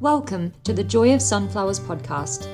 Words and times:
Welcome 0.00 0.52
to 0.64 0.74
the 0.74 0.84
Joy 0.84 1.14
of 1.14 1.22
Sunflowers 1.22 1.80
podcast. 1.80 2.48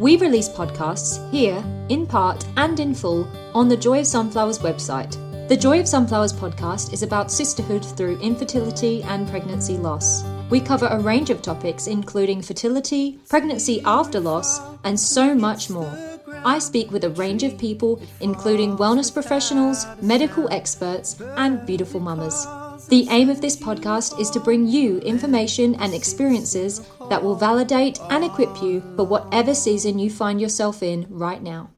We 0.00 0.16
release 0.16 0.48
podcasts 0.48 1.30
here, 1.30 1.62
in 1.88 2.04
part 2.04 2.44
and 2.56 2.80
in 2.80 2.96
full, 2.96 3.28
on 3.54 3.68
the 3.68 3.76
Joy 3.76 4.00
of 4.00 4.08
Sunflowers 4.08 4.58
website. 4.58 5.16
The 5.46 5.56
Joy 5.56 5.78
of 5.78 5.86
Sunflowers 5.86 6.32
podcast 6.32 6.92
is 6.92 7.04
about 7.04 7.30
sisterhood 7.30 7.84
through 7.84 8.18
infertility 8.18 9.04
and 9.04 9.28
pregnancy 9.28 9.76
loss. 9.76 10.24
We 10.50 10.58
cover 10.58 10.88
a 10.88 10.98
range 10.98 11.30
of 11.30 11.42
topics, 11.42 11.86
including 11.86 12.42
fertility, 12.42 13.20
pregnancy 13.28 13.80
after 13.84 14.18
loss, 14.18 14.60
and 14.82 14.98
so 14.98 15.32
much 15.32 15.70
more. 15.70 15.96
I 16.44 16.58
speak 16.58 16.90
with 16.90 17.04
a 17.04 17.10
range 17.10 17.44
of 17.44 17.56
people, 17.56 18.02
including 18.18 18.76
wellness 18.76 19.14
professionals, 19.14 19.86
medical 20.02 20.52
experts, 20.52 21.20
and 21.36 21.64
beautiful 21.64 22.00
mamas. 22.00 22.48
The 22.90 23.06
aim 23.10 23.30
of 23.30 23.40
this 23.40 23.56
podcast 23.56 24.18
is 24.18 24.30
to 24.30 24.40
bring 24.40 24.66
you 24.66 24.98
information 24.98 25.76
and 25.76 25.94
experiences 25.94 26.84
that 27.08 27.22
will 27.22 27.36
validate 27.36 28.00
and 28.10 28.24
equip 28.24 28.60
you 28.60 28.80
for 28.96 29.04
whatever 29.04 29.54
season 29.54 30.00
you 30.00 30.10
find 30.10 30.40
yourself 30.40 30.82
in 30.82 31.06
right 31.08 31.40
now. 31.40 31.70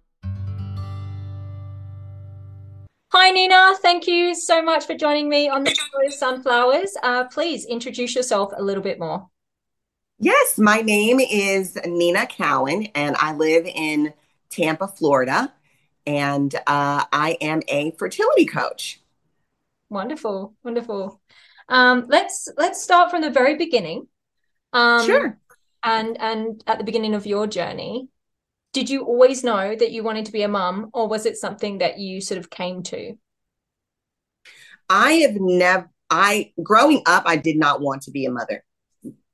Hi, 3.13 3.31
Nina. 3.31 3.75
Thank 3.83 4.07
you 4.07 4.35
so 4.35 4.63
much 4.63 4.87
for 4.87 4.95
joining 4.95 5.29
me 5.29 5.51
on 5.51 5.65
the 5.65 5.73
Joy 5.73 6.07
of 6.07 6.15
Sunflowers. 6.15 6.97
Uh, 7.03 7.25
please 7.25 7.67
introduce 7.67 8.15
yourself 8.15 8.55
a 8.57 8.63
little 8.63 8.83
bit 8.83 8.99
more. 8.99 9.29
Yes, 10.19 10.57
my 10.57 10.81
name 10.81 11.21
is 11.21 11.77
Nina 11.85 12.27
Cowan, 12.27 12.87
and 12.95 13.17
I 13.19 13.35
live 13.35 13.67
in 13.67 14.15
Tampa, 14.49 14.89
Florida, 14.89 15.53
and 16.07 16.55
uh, 16.67 17.05
I 17.13 17.37
am 17.43 17.61
a 17.69 17.91
fertility 17.99 18.47
coach. 18.47 19.02
Wonderful, 19.93 20.55
wonderful. 20.65 21.21
Um, 21.69 22.07
let's 22.09 22.49
let's 22.57 22.83
start 22.83 23.11
from 23.11 23.21
the 23.21 23.29
very 23.29 23.57
beginning. 23.57 24.09
Um, 24.73 25.05
sure. 25.05 25.39
And 25.85 26.19
and 26.19 26.65
at 26.67 26.79
the 26.79 26.85
beginning 26.85 27.15
of 27.15 27.27
your 27.27 27.47
journey, 27.47 28.09
did 28.73 28.89
you 28.89 29.03
always 29.03 29.45
know 29.45 29.77
that 29.77 29.93
you 29.93 30.03
wanted 30.03 30.25
to 30.25 30.33
be 30.33 30.45
a 30.45 30.49
mum, 30.49 30.89
or 30.95 31.09
was 31.09 31.27
it 31.27 31.37
something 31.37 31.79
that 31.79 31.99
you 31.99 32.23
sort 32.23 32.39
of 32.39 32.49
came 32.49 32.83
to? 32.85 33.19
I 34.89 35.13
have 35.27 35.35
never. 35.35 35.91
I 36.09 36.53
growing 36.63 37.03
up, 37.05 37.25
I 37.27 37.37
did 37.37 37.59
not 37.59 37.83
want 37.83 38.01
to 38.05 38.11
be 38.11 38.25
a 38.25 38.31
mother 38.31 38.65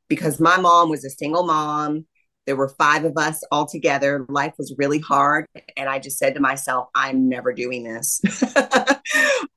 because 0.09 0.41
my 0.41 0.59
mom 0.59 0.91
was 0.91 1.05
a 1.05 1.11
single 1.11 1.47
mom. 1.47 2.07
There 2.49 2.57
were 2.57 2.71
five 2.79 3.05
of 3.05 3.19
us 3.19 3.43
all 3.53 3.67
together. 3.67 4.25
Life 4.31 4.55
was 4.57 4.75
really 4.79 5.01
hard. 5.01 5.45
And 5.77 5.87
I 5.87 5.99
just 5.99 6.17
said 6.17 6.33
to 6.33 6.41
myself, 6.41 6.89
I'm 6.95 7.29
never 7.29 7.53
doing 7.53 7.85
this. 7.85 8.23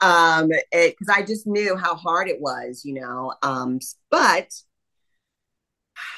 um, 0.01 0.49
because 0.73 1.07
I 1.09 1.21
just 1.25 1.47
knew 1.47 1.77
how 1.77 1.95
hard 1.95 2.27
it 2.27 2.41
was, 2.41 2.81
you 2.83 2.95
know. 2.95 3.33
Um, 3.43 3.79
but 4.09 4.49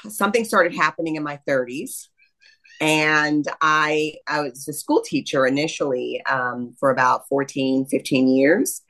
something 0.10 0.46
started 0.46 0.74
happening 0.74 1.16
in 1.16 1.22
my 1.22 1.40
30s. 1.48 2.08
And 2.82 3.46
I, 3.62 4.16
I 4.28 4.42
was 4.42 4.68
a 4.68 4.74
school 4.74 5.04
teacher 5.04 5.46
initially 5.46 6.24
um, 6.28 6.74
for 6.80 6.90
about 6.90 7.28
14, 7.30 7.86
15 7.86 8.28
years 8.30 8.82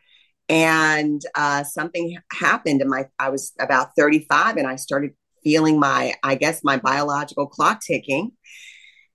and 0.47 1.21
uh, 1.35 1.63
something 1.63 2.17
happened 2.33 2.81
and 2.81 2.89
my 2.89 3.05
i 3.17 3.29
was 3.29 3.53
about 3.61 3.95
35 3.97 4.57
and 4.57 4.67
i 4.67 4.75
started 4.75 5.11
feeling 5.43 5.79
my, 5.79 6.13
I 6.23 6.35
guess, 6.35 6.63
my 6.63 6.77
biological 6.77 7.47
clock 7.47 7.81
ticking. 7.81 8.31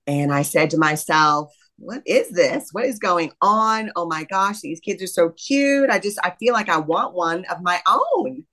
And 0.06 0.32
I 0.32 0.42
said 0.42 0.70
to 0.70 0.78
myself, 0.78 1.52
what 1.78 2.02
is 2.06 2.30
this? 2.30 2.70
What 2.72 2.84
is 2.84 2.98
going 2.98 3.32
on? 3.40 3.92
Oh 3.94 4.06
my 4.06 4.24
gosh, 4.24 4.60
these 4.60 4.80
kids 4.80 5.02
are 5.02 5.06
so 5.06 5.30
cute. 5.30 5.90
I 5.90 5.98
just, 5.98 6.18
I 6.24 6.34
feel 6.40 6.52
like 6.52 6.68
I 6.68 6.78
want 6.78 7.14
one 7.14 7.44
of 7.50 7.62
my 7.62 7.80
own. 7.86 8.44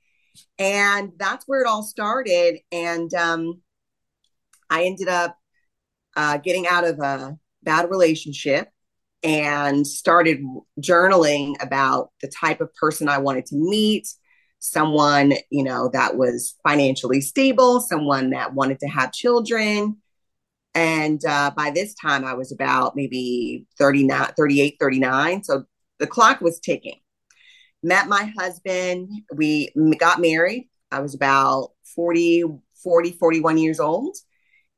And 0.59 1.11
that's 1.17 1.45
where 1.47 1.61
it 1.61 1.67
all 1.67 1.83
started. 1.83 2.59
And 2.71 3.13
um, 3.13 3.61
I 4.69 4.83
ended 4.83 5.07
up 5.07 5.37
uh, 6.15 6.37
getting 6.37 6.67
out 6.67 6.85
of 6.85 6.99
a 6.99 7.37
bad 7.63 7.89
relationship 7.89 8.69
and 9.23 9.87
started 9.87 10.39
journaling 10.79 11.55
about 11.61 12.11
the 12.21 12.27
type 12.27 12.61
of 12.61 12.73
person 12.75 13.09
I 13.09 13.17
wanted 13.17 13.47
to 13.47 13.55
meet, 13.55 14.07
someone, 14.59 15.33
you 15.49 15.63
know, 15.63 15.89
that 15.93 16.17
was 16.17 16.55
financially 16.63 17.21
stable, 17.21 17.79
someone 17.79 18.31
that 18.31 18.53
wanted 18.53 18.79
to 18.79 18.87
have 18.87 19.11
children. 19.11 19.97
And 20.73 21.23
uh, 21.25 21.51
by 21.55 21.71
this 21.71 21.93
time, 21.93 22.25
I 22.25 22.33
was 22.33 22.51
about 22.51 22.95
maybe 22.95 23.65
39, 23.77 24.33
38, 24.35 24.77
39. 24.79 25.43
So 25.43 25.65
the 25.99 26.07
clock 26.07 26.41
was 26.41 26.59
ticking. 26.59 26.99
Met 27.83 28.07
my 28.07 28.31
husband. 28.37 29.09
We 29.33 29.71
got 29.97 30.19
married. 30.19 30.69
I 30.91 30.99
was 30.99 31.13
about 31.13 31.71
40, 31.95 32.43
40, 32.83 33.11
41 33.11 33.57
years 33.57 33.79
old. 33.79 34.17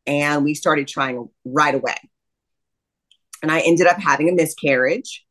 And 0.05 0.44
we 0.44 0.53
started 0.53 0.88
trying 0.88 1.29
right 1.45 1.73
away. 1.75 1.97
And 3.41 3.51
I 3.51 3.59
ended 3.61 3.88
up 3.88 3.99
having 3.99 4.29
a 4.29 4.33
miscarriage 4.33 5.25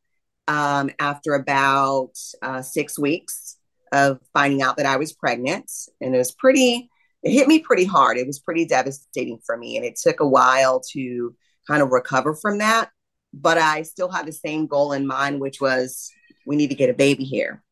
um, 0.47 0.91
after 0.99 1.33
about 1.33 2.11
uh, 2.41 2.61
six 2.61 2.97
weeks 2.97 3.56
of 3.91 4.19
finding 4.33 4.61
out 4.61 4.77
that 4.77 4.85
I 4.85 4.97
was 4.97 5.13
pregnant. 5.13 5.71
And 6.01 6.13
it 6.13 6.17
was 6.17 6.31
pretty, 6.31 6.89
it 7.23 7.31
hit 7.31 7.47
me 7.47 7.59
pretty 7.59 7.85
hard. 7.85 8.17
It 8.17 8.27
was 8.27 8.39
pretty 8.39 8.65
devastating 8.65 9.39
for 9.45 9.57
me. 9.57 9.77
And 9.77 9.85
it 9.85 9.95
took 9.95 10.19
a 10.19 10.27
while 10.27 10.81
to 10.91 11.35
kind 11.67 11.81
of 11.81 11.91
recover 11.91 12.35
from 12.35 12.59
that. 12.59 12.89
But 13.33 13.57
I 13.57 13.83
still 13.83 14.09
had 14.09 14.25
the 14.25 14.31
same 14.31 14.67
goal 14.67 14.93
in 14.93 15.05
mind, 15.05 15.41
which 15.41 15.59
was 15.59 16.11
we 16.45 16.55
need 16.55 16.69
to 16.69 16.75
get 16.75 16.89
a 16.89 16.93
baby 16.93 17.23
here. 17.23 17.63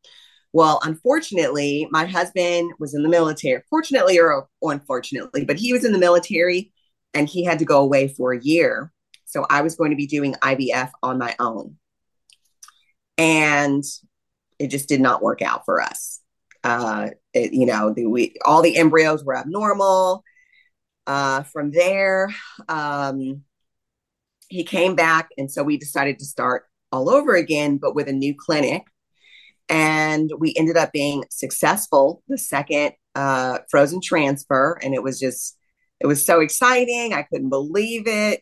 Well, 0.53 0.79
unfortunately, 0.83 1.87
my 1.91 2.05
husband 2.05 2.71
was 2.79 2.93
in 2.93 3.03
the 3.03 3.09
military. 3.09 3.61
Fortunately 3.69 4.19
or, 4.19 4.47
or 4.61 4.71
unfortunately, 4.71 5.43
but 5.43 5.57
he 5.57 5.73
was 5.73 5.83
in 5.83 5.91
the 5.91 5.97
military 5.99 6.71
and 7.13 7.27
he 7.27 7.43
had 7.43 7.59
to 7.59 7.65
go 7.65 7.81
away 7.81 8.07
for 8.07 8.33
a 8.33 8.41
year. 8.41 8.91
So 9.25 9.45
I 9.49 9.61
was 9.61 9.75
going 9.75 9.91
to 9.91 9.97
be 9.97 10.07
doing 10.07 10.33
IVF 10.35 10.91
on 11.01 11.17
my 11.17 11.35
own. 11.39 11.77
And 13.17 13.83
it 14.59 14.67
just 14.67 14.87
did 14.87 15.01
not 15.01 15.21
work 15.21 15.41
out 15.41 15.65
for 15.65 15.81
us. 15.81 16.21
Uh, 16.63 17.09
it, 17.33 17.53
you 17.53 17.65
know, 17.65 17.93
the, 17.93 18.05
we 18.05 18.35
all 18.43 18.61
the 18.61 18.77
embryos 18.77 19.23
were 19.23 19.37
abnormal. 19.37 20.23
Uh, 21.07 21.43
from 21.43 21.71
there, 21.71 22.33
um, 22.67 23.43
he 24.49 24.63
came 24.63 24.95
back, 24.95 25.29
and 25.37 25.51
so 25.51 25.61
we 25.63 25.77
decided 25.77 26.17
to 26.17 26.25
start 26.25 26.65
all 26.91 27.09
over 27.09 27.35
again, 27.35 27.77
but 27.77 27.93
with 27.93 28.07
a 28.07 28.13
new 28.13 28.33
clinic. 28.35 28.83
And 29.69 30.31
we 30.37 30.53
ended 30.57 30.77
up 30.77 30.91
being 30.91 31.25
successful 31.29 32.23
the 32.27 32.37
second 32.37 32.93
uh, 33.15 33.59
frozen 33.69 34.01
transfer, 34.01 34.79
and 34.81 34.93
it 34.93 35.03
was 35.03 35.19
just 35.19 35.57
it 35.99 36.07
was 36.07 36.25
so 36.25 36.39
exciting. 36.39 37.13
I 37.13 37.23
couldn't 37.23 37.49
believe 37.49 38.07
it. 38.07 38.41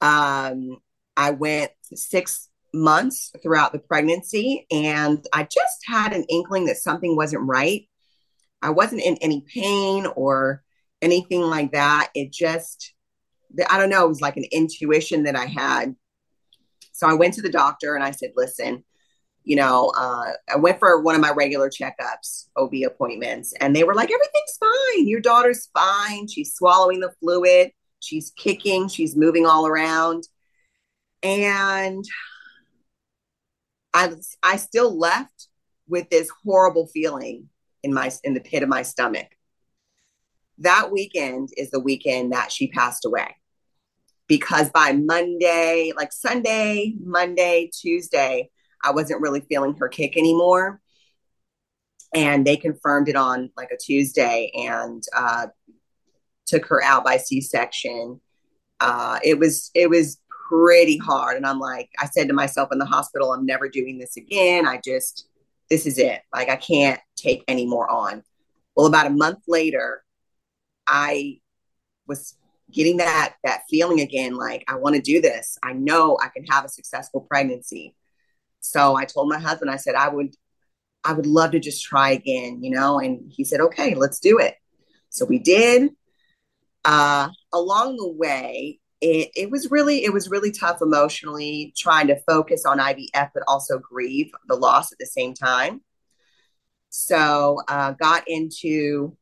Um, 0.00 0.78
I 1.16 1.30
went 1.30 1.72
six 1.94 2.48
months 2.74 3.30
throughout 3.42 3.72
the 3.72 3.78
pregnancy. 3.78 4.66
And 4.70 5.24
I 5.32 5.44
just 5.44 5.78
had 5.86 6.12
an 6.12 6.24
inkling 6.24 6.66
that 6.66 6.76
something 6.76 7.16
wasn't 7.16 7.44
right. 7.44 7.88
I 8.60 8.70
wasn't 8.70 9.02
in 9.02 9.16
any 9.18 9.44
pain 9.46 10.06
or 10.06 10.62
anything 11.00 11.42
like 11.42 11.72
that. 11.72 12.10
It 12.14 12.32
just, 12.32 12.92
I 13.70 13.78
don't 13.78 13.90
know, 13.90 14.04
it 14.04 14.08
was 14.08 14.20
like 14.20 14.36
an 14.36 14.46
intuition 14.50 15.24
that 15.24 15.36
I 15.36 15.46
had. 15.46 15.94
So 16.92 17.06
I 17.06 17.14
went 17.14 17.34
to 17.34 17.42
the 17.42 17.50
doctor 17.50 17.94
and 17.94 18.04
I 18.04 18.10
said, 18.10 18.32
listen, 18.36 18.84
you 19.44 19.56
know, 19.56 19.92
uh, 19.96 20.32
I 20.50 20.56
went 20.56 20.78
for 20.78 21.02
one 21.02 21.14
of 21.14 21.20
my 21.20 21.30
regular 21.30 21.68
checkups, 21.68 22.46
OB 22.56 22.72
appointments, 22.86 23.52
and 23.60 23.76
they 23.76 23.84
were 23.84 23.94
like, 23.94 24.10
everything's 24.10 24.56
fine. 24.58 25.06
Your 25.06 25.20
daughter's 25.20 25.68
fine. 25.74 26.26
She's 26.26 26.54
swallowing 26.54 27.00
the 27.00 27.12
fluid. 27.20 27.72
She's 28.00 28.32
kicking. 28.36 28.88
She's 28.88 29.16
moving 29.16 29.44
all 29.44 29.66
around. 29.66 30.26
And 31.22 32.04
I 33.94 34.12
I 34.42 34.56
still 34.56 34.98
left 34.98 35.48
with 35.88 36.10
this 36.10 36.28
horrible 36.44 36.88
feeling 36.88 37.48
in 37.82 37.94
my 37.94 38.10
in 38.24 38.34
the 38.34 38.40
pit 38.40 38.62
of 38.62 38.68
my 38.68 38.82
stomach. 38.82 39.28
That 40.58 40.90
weekend 40.90 41.50
is 41.56 41.70
the 41.70 41.80
weekend 41.80 42.32
that 42.32 42.52
she 42.52 42.66
passed 42.68 43.04
away. 43.04 43.36
Because 44.26 44.70
by 44.70 44.92
Monday, 44.92 45.92
like 45.96 46.12
Sunday, 46.12 46.94
Monday, 47.00 47.70
Tuesday, 47.78 48.50
I 48.82 48.90
wasn't 48.92 49.20
really 49.20 49.40
feeling 49.40 49.74
her 49.76 49.88
kick 49.88 50.16
anymore. 50.16 50.80
And 52.14 52.46
they 52.46 52.56
confirmed 52.56 53.08
it 53.08 53.16
on 53.16 53.50
like 53.56 53.70
a 53.70 53.76
Tuesday 53.76 54.50
and 54.54 55.02
uh, 55.14 55.48
took 56.46 56.64
her 56.66 56.82
out 56.82 57.04
by 57.04 57.18
C-section. 57.18 58.20
Uh, 58.80 59.18
it 59.22 59.38
was 59.38 59.70
it 59.74 59.90
was 59.90 60.18
pretty 60.48 60.98
hard. 60.98 61.36
And 61.36 61.46
I'm 61.46 61.58
like, 61.58 61.90
I 61.98 62.06
said 62.06 62.28
to 62.28 62.34
myself 62.34 62.70
in 62.72 62.78
the 62.78 62.84
hospital, 62.84 63.32
I'm 63.32 63.46
never 63.46 63.68
doing 63.68 63.98
this 63.98 64.16
again. 64.16 64.66
I 64.66 64.80
just, 64.84 65.28
this 65.70 65.86
is 65.86 65.98
it. 65.98 66.20
Like, 66.32 66.48
I 66.48 66.56
can't 66.56 67.00
take 67.16 67.44
any 67.48 67.66
more 67.66 67.90
on. 67.90 68.22
Well, 68.76 68.86
about 68.86 69.06
a 69.06 69.10
month 69.10 69.40
later, 69.46 70.04
I 70.86 71.38
was 72.06 72.36
getting 72.70 72.96
that 72.96 73.34
that 73.44 73.62
feeling 73.70 74.00
again 74.00 74.34
like 74.34 74.64
I 74.68 74.76
want 74.76 74.96
to 74.96 75.00
do 75.00 75.20
this. 75.20 75.58
I 75.62 75.72
know 75.72 76.18
I 76.20 76.28
can 76.28 76.44
have 76.46 76.64
a 76.64 76.68
successful 76.68 77.20
pregnancy. 77.20 77.94
So 78.60 78.96
I 78.96 79.04
told 79.04 79.28
my 79.28 79.38
husband 79.38 79.70
I 79.70 79.76
said 79.76 79.94
I 79.94 80.08
would 80.08 80.34
I 81.04 81.12
would 81.12 81.26
love 81.26 81.52
to 81.52 81.60
just 81.60 81.84
try 81.84 82.10
again, 82.10 82.62
you 82.62 82.70
know, 82.70 82.98
and 82.98 83.30
he 83.30 83.44
said 83.44 83.60
okay, 83.60 83.94
let's 83.94 84.18
do 84.18 84.38
it. 84.38 84.56
So 85.10 85.24
we 85.24 85.38
did 85.38 85.90
uh, 86.84 87.28
along 87.52 87.96
the 87.96 88.10
way, 88.10 88.80
it, 89.04 89.30
it 89.36 89.50
was 89.50 89.70
really 89.70 90.02
it 90.02 90.12
was 90.14 90.30
really 90.30 90.50
tough 90.50 90.80
emotionally 90.80 91.74
trying 91.76 92.06
to 92.06 92.18
focus 92.20 92.64
on 92.64 92.78
IVF 92.78 93.30
but 93.34 93.42
also 93.46 93.78
grieve 93.78 94.30
the 94.48 94.56
loss 94.56 94.92
at 94.92 94.98
the 94.98 95.06
same 95.06 95.34
time. 95.34 95.82
So 96.88 97.60
uh, 97.68 97.92
got 97.92 98.24
into 98.26 99.14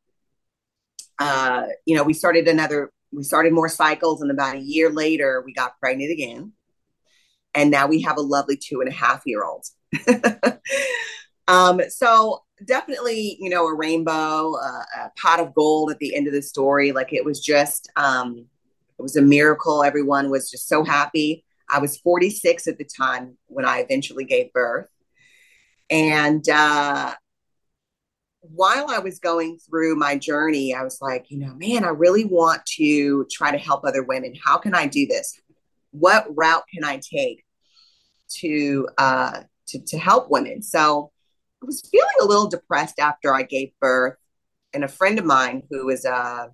uh, 1.18 1.64
you 1.84 1.96
know 1.96 2.04
we 2.04 2.14
started 2.14 2.46
another 2.46 2.92
we 3.10 3.24
started 3.24 3.52
more 3.52 3.68
cycles 3.68 4.22
and 4.22 4.30
about 4.30 4.54
a 4.54 4.60
year 4.60 4.88
later 4.88 5.42
we 5.44 5.52
got 5.52 5.78
pregnant 5.80 6.12
again. 6.12 6.52
And 7.54 7.70
now 7.70 7.86
we 7.86 8.02
have 8.02 8.16
a 8.16 8.22
lovely 8.22 8.56
two 8.56 8.80
and 8.80 8.88
a 8.88 8.94
half 8.94 9.22
year 9.26 9.44
old. 9.44 9.66
Um, 11.48 11.80
so 11.88 12.44
definitely 12.64 13.36
you 13.40 13.50
know 13.50 13.66
a 13.66 13.74
rainbow 13.74 14.54
uh, 14.54 14.84
a 15.02 15.10
pot 15.20 15.40
of 15.40 15.52
gold 15.54 15.90
at 15.90 15.98
the 15.98 16.14
end 16.14 16.28
of 16.28 16.32
the 16.32 16.40
story. 16.40 16.92
Like 16.92 17.12
it 17.12 17.24
was 17.24 17.40
just 17.40 17.90
um, 17.96 18.46
it 19.02 19.10
was 19.10 19.16
a 19.16 19.22
miracle 19.22 19.82
everyone 19.82 20.30
was 20.30 20.50
just 20.50 20.68
so 20.68 20.84
happy 20.84 21.44
i 21.68 21.78
was 21.78 21.96
46 21.98 22.68
at 22.68 22.78
the 22.78 22.88
time 22.96 23.36
when 23.46 23.64
i 23.64 23.78
eventually 23.80 24.24
gave 24.24 24.52
birth 24.52 24.86
and 25.90 26.48
uh, 26.48 27.14
while 28.40 28.90
I 28.90 28.98
was 28.98 29.18
going 29.18 29.58
through 29.58 29.96
my 29.96 30.16
journey, 30.16 30.74
I 30.74 30.82
was 30.82 30.98
like, 31.00 31.30
you 31.30 31.38
know, 31.38 31.54
man, 31.54 31.84
I 31.84 31.88
really 31.88 32.24
want 32.24 32.64
to 32.76 33.26
try 33.30 33.52
to 33.52 33.58
help 33.58 33.84
other 33.84 34.02
women. 34.02 34.34
How 34.42 34.58
can 34.58 34.74
I 34.74 34.86
do 34.86 35.06
this? 35.06 35.38
What 35.92 36.26
route 36.34 36.64
can 36.72 36.82
I 36.84 36.98
take 36.98 37.44
to 38.40 38.88
uh, 38.98 39.42
to, 39.68 39.80
to 39.80 39.98
help 39.98 40.30
women? 40.30 40.62
So 40.62 41.12
I 41.62 41.66
was 41.66 41.86
feeling 41.90 42.08
a 42.20 42.24
little 42.24 42.48
depressed 42.48 42.98
after 42.98 43.32
I 43.32 43.42
gave 43.42 43.70
birth, 43.80 44.16
and 44.72 44.82
a 44.82 44.88
friend 44.88 45.18
of 45.18 45.24
mine 45.24 45.62
who 45.70 45.88
is 45.90 46.04
a, 46.04 46.50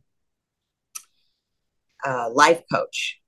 a 2.04 2.28
life 2.30 2.62
coach, 2.72 3.20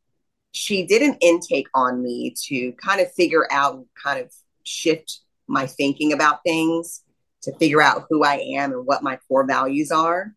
she 0.52 0.86
did 0.86 1.02
an 1.02 1.16
intake 1.20 1.68
on 1.74 2.02
me 2.02 2.34
to 2.48 2.72
kind 2.72 3.00
of 3.00 3.12
figure 3.12 3.46
out, 3.50 3.84
kind 4.02 4.20
of 4.20 4.32
shift 4.64 5.20
my 5.46 5.66
thinking 5.66 6.12
about 6.12 6.42
things 6.44 7.02
to 7.42 7.56
figure 7.56 7.80
out 7.80 8.06
who 8.08 8.24
I 8.24 8.36
am 8.36 8.72
and 8.72 8.86
what 8.86 9.02
my 9.02 9.18
core 9.28 9.46
values 9.46 9.90
are. 9.90 10.34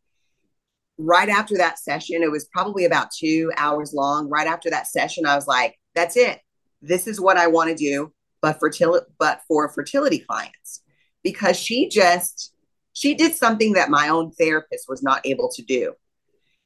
Right 0.97 1.29
after 1.29 1.57
that 1.57 1.79
session, 1.79 2.21
it 2.21 2.31
was 2.31 2.45
probably 2.45 2.85
about 2.85 3.11
two 3.11 3.51
hours 3.57 3.93
long. 3.93 4.29
Right 4.29 4.47
after 4.47 4.69
that 4.69 4.87
session, 4.87 5.25
I 5.25 5.35
was 5.35 5.47
like, 5.47 5.77
that's 5.95 6.15
it. 6.15 6.39
This 6.81 7.07
is 7.07 7.19
what 7.19 7.37
I 7.37 7.47
want 7.47 7.69
to 7.69 7.75
do, 7.75 8.13
but 8.41 8.59
fertility, 8.59 9.05
but 9.17 9.41
for 9.47 9.69
fertility 9.69 10.19
clients, 10.19 10.83
because 11.23 11.57
she 11.57 11.89
just 11.89 12.53
she 12.93 13.15
did 13.15 13.35
something 13.35 13.73
that 13.73 13.89
my 13.89 14.09
own 14.09 14.31
therapist 14.31 14.87
was 14.87 15.01
not 15.01 15.25
able 15.25 15.49
to 15.55 15.63
do, 15.63 15.93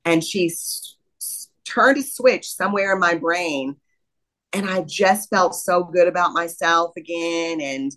and 0.03 0.23
she 0.23 0.49
turned 1.67 1.97
a 1.97 2.03
switch 2.03 2.49
somewhere 2.49 2.93
in 2.93 2.99
my 2.99 3.15
brain, 3.15 3.75
and 4.53 4.69
I 4.69 4.81
just 4.81 5.29
felt 5.29 5.55
so 5.55 5.83
good 5.83 6.07
about 6.07 6.33
myself 6.33 6.91
again, 6.97 7.61
and 7.61 7.91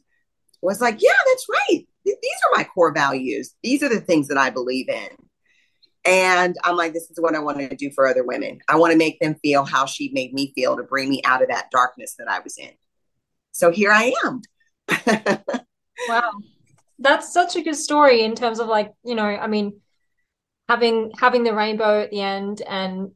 was 0.62 0.80
like, 0.80 1.00
yeah, 1.00 1.12
that's 1.26 1.46
right 1.48 1.86
these 2.04 2.40
are 2.46 2.56
my 2.56 2.64
core 2.64 2.92
values. 2.92 3.54
These 3.62 3.82
are 3.82 3.88
the 3.88 4.00
things 4.00 4.28
that 4.28 4.38
I 4.38 4.50
believe 4.50 4.88
in. 4.88 5.08
And 6.04 6.56
I'm 6.64 6.76
like, 6.76 6.94
this 6.94 7.10
is 7.10 7.20
what 7.20 7.34
I 7.34 7.40
want 7.40 7.58
to 7.58 7.76
do 7.76 7.90
for 7.90 8.08
other 8.08 8.24
women. 8.24 8.60
I 8.68 8.76
want 8.76 8.92
to 8.92 8.98
make 8.98 9.20
them 9.20 9.36
feel 9.42 9.64
how 9.64 9.84
she 9.84 10.10
made 10.12 10.32
me 10.32 10.52
feel 10.54 10.76
to 10.76 10.82
bring 10.82 11.10
me 11.10 11.20
out 11.24 11.42
of 11.42 11.48
that 11.48 11.70
darkness 11.70 12.14
that 12.18 12.28
I 12.28 12.40
was 12.40 12.56
in. 12.56 12.70
So 13.52 13.70
here 13.70 13.92
I 13.92 14.14
am. 14.24 14.42
wow. 16.08 16.32
That's 16.98 17.32
such 17.32 17.56
a 17.56 17.62
good 17.62 17.76
story 17.76 18.22
in 18.22 18.34
terms 18.34 18.60
of 18.60 18.68
like, 18.68 18.92
you 19.04 19.14
know, 19.14 19.24
I 19.24 19.46
mean, 19.46 19.80
having 20.68 21.12
having 21.18 21.44
the 21.44 21.54
rainbow 21.54 22.00
at 22.02 22.10
the 22.10 22.20
end 22.20 22.62
and 22.62 23.10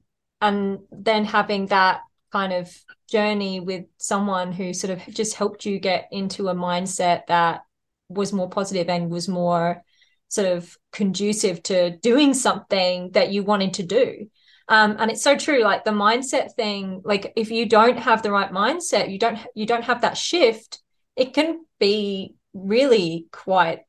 and 0.44 0.81
then 0.93 1.25
having 1.25 1.67
that 1.69 2.02
kind 2.31 2.52
of 2.52 2.70
journey 3.11 3.61
with 3.61 3.87
someone 3.96 4.52
who 4.52 4.75
sort 4.75 4.91
of 4.91 5.02
just 5.14 5.35
helped 5.35 5.64
you 5.64 5.79
get 5.79 6.06
into 6.12 6.49
a 6.49 6.55
mindset 6.55 7.26
that 7.29 7.62
was 8.11 8.31
more 8.31 8.50
positive 8.50 8.91
and 8.91 9.11
was 9.11 9.26
more 9.26 9.82
sort 10.29 10.46
of 10.46 10.76
conducive 10.93 11.62
to 11.62 11.96
doing 11.96 12.35
something 12.35 13.11
that 13.12 13.32
you 13.32 13.43
wanted 13.43 13.73
to 13.75 13.85
do. 13.85 14.29
Um, 14.69 14.96
and 14.99 15.11
it's 15.11 15.23
so 15.23 15.35
true 15.35 15.62
like 15.62 15.85
the 15.85 15.93
mindset 15.93 16.52
thing 16.52 17.00
like 17.05 17.32
if 17.37 17.50
you 17.50 17.67
don't 17.67 17.99
have 17.99 18.23
the 18.23 18.31
right 18.31 18.50
mindset 18.50 19.11
you 19.11 19.19
don't 19.19 19.38
you 19.55 19.67
don't 19.67 19.85
have 19.85 20.00
that 20.00 20.17
shift 20.17 20.82
it 21.17 21.35
can 21.35 21.67
be 21.79 22.35
really 22.55 23.26
quite 23.31 23.81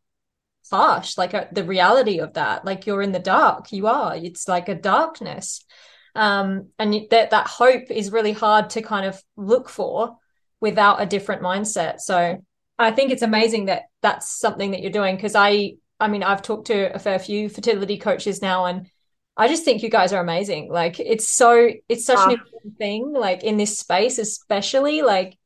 harsh 0.70 1.18
like 1.18 1.34
uh, 1.34 1.46
the 1.54 1.64
reality 1.64 2.20
of 2.20 2.34
that 2.34 2.66
like 2.66 2.86
you're 2.86 3.02
in 3.02 3.14
the 3.14 3.20
dark 3.20 3.72
you 3.72 3.88
are 3.88 4.18
it's 4.18 4.50
like 4.50 4.68
a 4.68 4.76
darkness 4.76 5.65
um, 6.16 6.70
and 6.80 7.08
that 7.12 7.32
that 7.32 7.48
hope 7.48 7.92
is 7.92 8.12
really 8.12 8.32
hard 8.32 8.70
to 8.72 8.82
kind 8.82 9.06
of 9.06 9.22
look 9.36 9.70
for 9.70 10.18
without 10.62 11.02
a 11.02 11.06
different 11.06 11.42
mindset 11.42 12.00
so 12.00 12.38
I 12.78 12.92
think 12.92 13.12
it's 13.12 13.22
amazing 13.22 13.66
that 13.66 13.84
that's 14.02 14.30
something 14.30 14.72
that 14.72 14.82
you're 14.82 14.92
doing 14.92 15.16
because 15.16 15.36
I 15.36 15.76
I 16.00 16.08
mean 16.08 16.24
I've 16.24 16.42
talked 16.42 16.68
to 16.68 16.94
a 16.94 17.00
fair 17.00 17.20
few 17.20 17.50
fertility 17.50 17.98
coaches 17.98 18.42
now 18.42 18.66
and 18.66 18.88
I 19.38 19.48
just 19.48 19.66
think 19.66 19.84
you 19.84 19.90
guys 19.90 20.14
are 20.14 20.22
amazing. 20.22 20.72
Like 20.72 21.00
it's 21.00 21.28
so 21.28 21.70
it's 21.90 22.06
such 22.06 22.18
uh, 22.18 22.24
an 22.24 22.30
ah. 22.30 22.34
important 22.34 22.78
thing 22.78 23.14
like 23.14 23.44
in 23.44 23.58
this 23.58 23.80
space 23.80 24.18
especially 24.18 25.02
like 25.02 25.38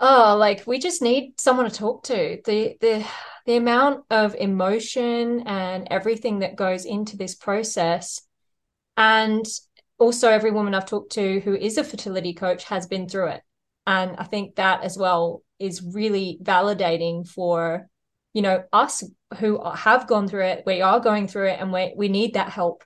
oh 0.00 0.36
like 0.38 0.66
we 0.66 0.78
just 0.78 1.02
need 1.02 1.40
someone 1.40 1.68
to 1.68 1.74
talk 1.74 2.04
to. 2.04 2.40
The 2.44 2.76
the 2.80 3.06
the 3.46 3.56
amount 3.56 4.04
of 4.10 4.34
emotion 4.34 5.40
and 5.46 5.88
everything 5.90 6.40
that 6.40 6.56
goes 6.56 6.84
into 6.84 7.16
this 7.16 7.34
process 7.34 8.20
and 8.98 9.46
also 9.98 10.28
every 10.28 10.50
woman 10.50 10.74
I've 10.74 10.84
talked 10.84 11.12
to 11.12 11.40
who 11.40 11.54
is 11.54 11.78
a 11.78 11.84
fertility 11.84 12.34
coach 12.34 12.64
has 12.64 12.86
been 12.86 13.08
through 13.08 13.28
it. 13.28 13.42
And 13.86 14.16
I 14.18 14.24
think 14.24 14.56
that 14.56 14.84
as 14.84 14.98
well 14.98 15.42
is 15.58 15.82
really 15.82 16.38
validating 16.42 17.26
for 17.26 17.88
you 18.34 18.42
know 18.42 18.64
us 18.72 19.02
who 19.38 19.58
have 19.74 20.06
gone 20.06 20.28
through 20.28 20.44
it 20.44 20.62
we 20.66 20.82
are 20.82 21.00
going 21.00 21.26
through 21.26 21.48
it 21.48 21.58
and 21.58 21.72
we 21.72 21.94
we 21.96 22.08
need 22.08 22.34
that 22.34 22.50
help 22.50 22.84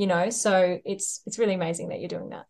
you 0.00 0.06
know? 0.06 0.30
So 0.30 0.80
it's 0.86 1.20
it's 1.26 1.38
really 1.38 1.52
amazing 1.52 1.90
that 1.90 2.00
you're 2.00 2.08
doing 2.08 2.30
that. 2.30 2.46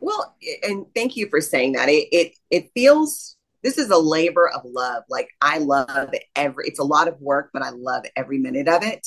Well 0.00 0.34
and 0.62 0.86
thank 0.94 1.14
you 1.14 1.28
for 1.28 1.42
saying 1.42 1.72
that. 1.72 1.90
It 1.90 2.08
it, 2.10 2.32
it 2.50 2.70
feels 2.72 3.36
this 3.62 3.76
is 3.76 3.90
a 3.90 3.98
labor 3.98 4.48
of 4.48 4.62
love. 4.64 5.02
Like 5.10 5.28
i 5.42 5.58
love 5.58 6.08
every 6.34 6.68
it's 6.68 6.78
a 6.78 6.84
lot 6.84 7.06
of 7.06 7.20
work 7.20 7.50
but 7.52 7.62
i 7.62 7.68
love 7.68 8.04
every 8.16 8.38
minute 8.38 8.66
of 8.66 8.82
it. 8.82 9.06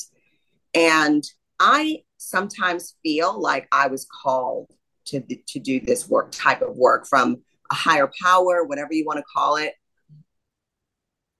And 0.72 1.24
i 1.58 2.02
sometimes 2.18 2.96
feel 3.02 3.40
like 3.40 3.66
i 3.72 3.86
was 3.86 4.06
called 4.22 4.70
to 5.06 5.20
to 5.46 5.58
do 5.58 5.80
this 5.80 6.08
work 6.08 6.30
type 6.30 6.60
of 6.60 6.76
work 6.76 7.06
from 7.06 7.42
a 7.70 7.74
higher 7.74 8.10
power, 8.22 8.64
whatever 8.64 8.92
you 8.92 9.04
want 9.04 9.18
to 9.18 9.24
call 9.34 9.56
it. 9.56 9.74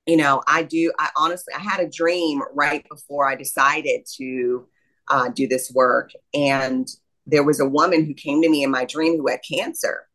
You 0.07 0.17
know, 0.17 0.43
I 0.47 0.63
do, 0.63 0.93
I 0.99 1.11
honestly, 1.17 1.53
I 1.55 1.61
had 1.61 1.81
a 1.81 1.89
dream 1.89 2.41
right 2.55 2.85
before 2.89 3.29
I 3.29 3.35
decided 3.35 4.07
to 4.17 4.67
uh, 5.09 5.29
do 5.29 5.47
this 5.47 5.71
work. 5.71 6.13
And 6.33 6.89
there 7.27 7.45
was 7.45 7.61
a 7.61 7.69
woman 7.69 8.05
who 8.05 8.15
came 8.15 8.41
to 8.43 8.49
me 8.49 8.63
in 8.63 8.71
my 8.71 8.85
dream 8.85 9.19
who 9.19 9.29
had 9.29 9.41
cancer. 9.49 10.07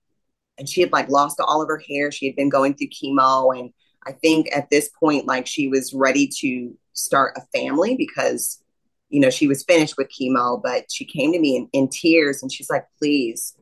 And 0.58 0.68
she 0.68 0.82
had 0.82 0.92
like 0.92 1.10
lost 1.10 1.40
all 1.40 1.62
of 1.62 1.68
her 1.68 1.82
hair. 1.88 2.12
She 2.12 2.26
had 2.26 2.36
been 2.36 2.50
going 2.50 2.74
through 2.74 2.88
chemo. 2.88 3.58
And 3.58 3.72
I 4.06 4.14
think 4.14 4.50
at 4.56 4.70
this 4.70 4.90
point, 5.00 5.28
like 5.28 5.46
she 5.46 5.68
was 5.68 5.94
ready 5.94 6.28
to 6.40 6.76
start 6.94 7.38
a 7.38 7.58
family 7.58 7.96
because 7.96 8.63
you 9.14 9.20
know, 9.20 9.30
she 9.30 9.48
was 9.48 9.64
finished 9.64 9.94
with 9.96 10.10
chemo, 10.10 10.60
but 10.62 10.86
she 10.92 11.06
came 11.06 11.32
to 11.34 11.40
me 11.40 11.56
in, 11.56 11.70
in, 11.72 11.88
tears 11.88 12.42
and 12.42 12.52
she's 12.52 12.68
like, 12.68 12.88
please, 12.98 13.56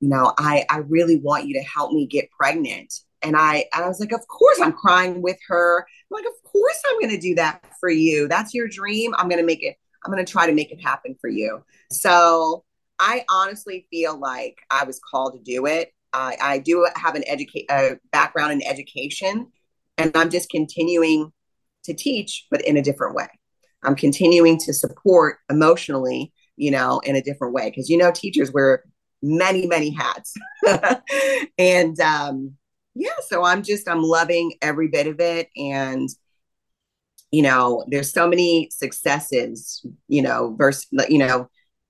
you 0.00 0.08
know, 0.08 0.32
I, 0.38 0.64
I 0.70 0.78
really 0.78 1.16
want 1.16 1.46
you 1.46 1.52
to 1.54 1.60
help 1.60 1.92
me 1.92 2.06
get 2.06 2.30
pregnant. 2.30 2.90
And 3.20 3.36
I, 3.36 3.66
and 3.74 3.84
I 3.84 3.88
was 3.88 4.00
like, 4.00 4.12
of 4.12 4.26
course 4.28 4.58
I'm 4.62 4.72
crying 4.72 5.20
with 5.20 5.36
her. 5.48 5.80
I'm 5.80 6.14
like, 6.14 6.24
of 6.24 6.50
course 6.50 6.82
I'm 6.88 6.98
going 6.98 7.14
to 7.14 7.20
do 7.20 7.34
that 7.34 7.62
for 7.80 7.90
you. 7.90 8.28
That's 8.28 8.54
your 8.54 8.66
dream. 8.66 9.14
I'm 9.18 9.28
going 9.28 9.42
to 9.42 9.46
make 9.46 9.62
it, 9.62 9.76
I'm 10.06 10.10
going 10.10 10.24
to 10.24 10.32
try 10.32 10.46
to 10.46 10.54
make 10.54 10.72
it 10.72 10.80
happen 10.82 11.16
for 11.20 11.28
you. 11.28 11.62
So 11.90 12.64
I 12.98 13.26
honestly 13.28 13.86
feel 13.90 14.18
like 14.18 14.56
I 14.70 14.84
was 14.84 14.98
called 15.00 15.34
to 15.34 15.38
do 15.40 15.66
it. 15.66 15.92
I, 16.14 16.36
I 16.40 16.58
do 16.58 16.88
have 16.96 17.14
an 17.14 17.24
educate 17.26 17.66
a 17.70 17.98
background 18.10 18.52
in 18.52 18.66
education, 18.66 19.48
and 19.98 20.16
I'm 20.16 20.30
just 20.30 20.48
continuing 20.48 21.30
to 21.84 21.94
teach, 21.94 22.46
but 22.50 22.62
in 22.62 22.78
a 22.78 22.82
different 22.82 23.14
way. 23.14 23.28
I'm 23.82 23.96
continuing 23.96 24.58
to 24.60 24.72
support 24.72 25.38
emotionally, 25.50 26.32
you 26.56 26.70
know, 26.70 27.00
in 27.00 27.16
a 27.16 27.22
different 27.22 27.54
way. 27.54 27.70
Because 27.70 27.88
you 27.88 27.96
know, 27.96 28.12
teachers 28.12 28.52
wear 28.52 28.84
many 29.22 29.66
many 29.66 29.90
hats. 29.90 30.34
And 31.58 31.98
um 32.00 32.54
yeah 32.94 33.12
so 33.26 33.42
i'm 33.42 33.62
just 33.62 33.88
i'm 33.88 34.02
loving 34.02 34.52
every 34.60 34.88
bit 34.88 35.06
of 35.06 35.20
it. 35.20 35.48
And 35.56 36.08
you 37.30 37.42
know 37.42 37.84
there's 37.88 38.12
so 38.12 38.26
many 38.28 38.68
successes 38.70 39.84
you 40.08 40.22
know 40.22 40.54
versus 40.58 40.86
you 41.08 41.18
know 41.18 41.48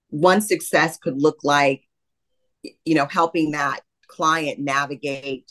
one 0.08 0.40
success 0.40 0.98
could 0.98 1.20
look 1.20 1.38
like 1.42 1.82
you 2.84 2.94
know 2.94 3.06
helping 3.06 3.52
that 3.52 3.80
client 4.08 4.58
navigate 4.58 5.50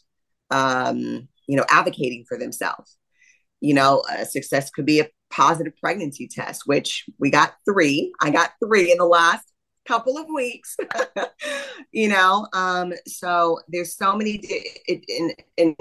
um 0.51 1.27
you 1.47 1.57
know 1.57 1.65
advocating 1.69 2.25
for 2.27 2.37
themselves. 2.37 2.97
You 3.59 3.73
know 3.73 4.03
a 4.09 4.25
success 4.25 4.69
could 4.69 4.85
be 4.85 4.99
a 5.01 5.09
positive 5.31 5.73
pregnancy 5.77 6.27
tests, 6.27 6.65
which 6.65 7.05
we 7.19 7.31
got 7.31 7.55
three. 7.65 8.13
I 8.21 8.29
got 8.29 8.51
three 8.61 8.91
in 8.91 8.97
the 8.97 9.05
last 9.05 9.45
couple 9.87 10.17
of 10.17 10.27
weeks 10.33 10.77
you 11.91 12.07
know 12.07 12.47
um 12.53 12.93
so 13.07 13.59
there's 13.67 13.95
so 13.95 14.15
many 14.15 14.35
in, 14.87 15.31
in 15.57 15.75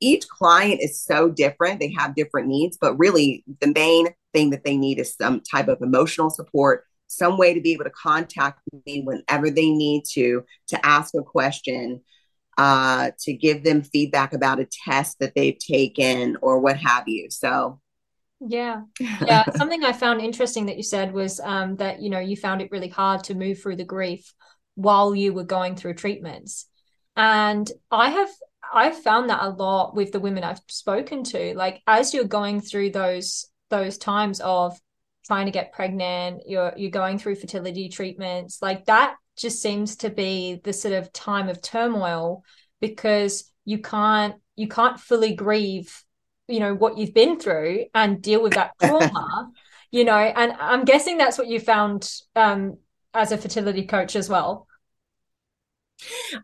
each 0.00 0.28
client 0.28 0.80
is 0.80 1.02
so 1.02 1.28
different 1.28 1.80
they 1.80 1.92
have 1.92 2.14
different 2.14 2.46
needs 2.46 2.78
but 2.80 2.94
really 2.96 3.44
the 3.60 3.72
main 3.74 4.08
thing 4.32 4.50
that 4.50 4.64
they 4.64 4.76
need 4.76 4.98
is 4.98 5.14
some 5.14 5.40
type 5.40 5.68
of 5.68 5.82
emotional 5.82 6.30
support 6.30 6.84
some 7.06 7.36
way 7.36 7.52
to 7.54 7.60
be 7.60 7.72
able 7.72 7.84
to 7.84 7.90
contact 7.90 8.60
me 8.86 9.02
whenever 9.02 9.50
they 9.50 9.70
need 9.70 10.04
to 10.04 10.44
to 10.68 10.86
ask 10.86 11.14
a 11.14 11.22
question 11.22 12.00
uh 12.56 13.10
to 13.18 13.32
give 13.32 13.64
them 13.64 13.82
feedback 13.82 14.32
about 14.32 14.60
a 14.60 14.68
test 14.84 15.18
that 15.18 15.34
they've 15.34 15.58
taken 15.58 16.36
or 16.40 16.60
what 16.60 16.76
have 16.76 17.08
you 17.08 17.28
so 17.30 17.80
yeah. 18.46 18.82
Yeah. 19.00 19.44
Something 19.56 19.84
I 19.84 19.92
found 19.92 20.20
interesting 20.20 20.66
that 20.66 20.76
you 20.76 20.82
said 20.82 21.12
was 21.12 21.40
um, 21.40 21.76
that, 21.76 22.00
you 22.00 22.10
know, 22.10 22.18
you 22.18 22.36
found 22.36 22.60
it 22.62 22.70
really 22.70 22.88
hard 22.88 23.24
to 23.24 23.34
move 23.34 23.60
through 23.60 23.76
the 23.76 23.84
grief 23.84 24.32
while 24.74 25.14
you 25.14 25.32
were 25.32 25.44
going 25.44 25.76
through 25.76 25.94
treatments. 25.94 26.66
And 27.16 27.70
I 27.90 28.10
have 28.10 28.28
I've 28.72 28.98
found 28.98 29.30
that 29.30 29.42
a 29.42 29.50
lot 29.50 29.94
with 29.94 30.12
the 30.12 30.20
women 30.20 30.42
I've 30.44 30.60
spoken 30.68 31.22
to. 31.24 31.54
Like 31.54 31.82
as 31.86 32.12
you're 32.12 32.24
going 32.24 32.60
through 32.60 32.90
those 32.90 33.46
those 33.70 33.98
times 33.98 34.40
of 34.40 34.78
trying 35.26 35.46
to 35.46 35.52
get 35.52 35.72
pregnant, 35.72 36.42
you're 36.46 36.72
you're 36.76 36.90
going 36.90 37.18
through 37.18 37.36
fertility 37.36 37.88
treatments, 37.88 38.60
like 38.60 38.86
that 38.86 39.16
just 39.36 39.60
seems 39.60 39.96
to 39.96 40.10
be 40.10 40.60
the 40.62 40.72
sort 40.72 40.94
of 40.94 41.12
time 41.12 41.48
of 41.48 41.60
turmoil 41.60 42.44
because 42.80 43.50
you 43.64 43.78
can't 43.78 44.34
you 44.56 44.68
can't 44.68 45.00
fully 45.00 45.34
grieve 45.34 46.03
you 46.48 46.60
know 46.60 46.74
what 46.74 46.98
you've 46.98 47.14
been 47.14 47.38
through 47.38 47.84
and 47.94 48.22
deal 48.22 48.42
with 48.42 48.54
that 48.54 48.72
trauma 48.80 49.50
you 49.90 50.04
know 50.04 50.16
and 50.16 50.52
i'm 50.60 50.84
guessing 50.84 51.16
that's 51.16 51.38
what 51.38 51.48
you 51.48 51.58
found 51.58 52.10
um 52.36 52.76
as 53.14 53.32
a 53.32 53.38
fertility 53.38 53.86
coach 53.86 54.16
as 54.16 54.28
well. 54.28 54.66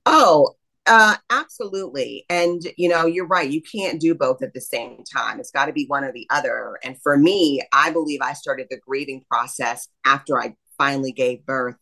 Oh 0.06 0.54
uh 0.86 1.16
absolutely. 1.28 2.24
And 2.30 2.62
you 2.78 2.88
know 2.88 3.04
you're 3.04 3.26
right 3.26 3.50
you 3.50 3.60
can't 3.60 4.00
do 4.00 4.14
both 4.14 4.42
at 4.42 4.54
the 4.54 4.60
same 4.60 5.04
time 5.04 5.38
it's 5.38 5.50
got 5.50 5.66
to 5.66 5.72
be 5.72 5.84
one 5.86 6.04
or 6.04 6.12
the 6.12 6.26
other. 6.30 6.78
And 6.82 6.96
for 7.02 7.18
me 7.18 7.60
i 7.72 7.90
believe 7.90 8.20
i 8.22 8.32
started 8.32 8.68
the 8.70 8.78
grieving 8.78 9.22
process 9.28 9.88
after 10.06 10.40
i 10.40 10.54
finally 10.78 11.12
gave 11.12 11.44
birth 11.44 11.76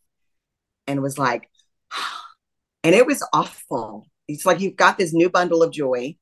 and 0.89 1.03
was 1.03 1.19
like 1.19 1.49
and 2.83 2.95
it 2.95 3.07
was 3.07 3.25
awful. 3.33 4.07
It's 4.27 4.45
like 4.45 4.61
you've 4.61 4.77
got 4.77 4.99
this 4.99 5.13
new 5.13 5.31
bundle 5.31 5.63
of 5.63 5.73
joy 5.73 6.17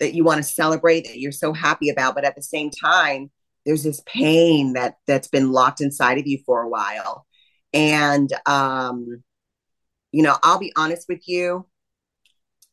that 0.00 0.14
you 0.14 0.24
want 0.24 0.38
to 0.38 0.42
celebrate 0.42 1.06
that 1.06 1.18
you're 1.18 1.32
so 1.32 1.52
happy 1.52 1.88
about 1.88 2.14
but 2.14 2.24
at 2.24 2.36
the 2.36 2.42
same 2.42 2.70
time 2.70 3.30
there's 3.64 3.82
this 3.82 4.02
pain 4.06 4.74
that 4.74 4.94
that's 5.06 5.28
been 5.28 5.50
locked 5.50 5.80
inside 5.80 6.18
of 6.18 6.26
you 6.26 6.38
for 6.46 6.62
a 6.62 6.68
while. 6.68 7.26
And 7.72 8.30
um 8.46 9.22
you 10.12 10.22
know 10.22 10.36
i'll 10.42 10.58
be 10.58 10.72
honest 10.76 11.06
with 11.08 11.26
you 11.28 11.66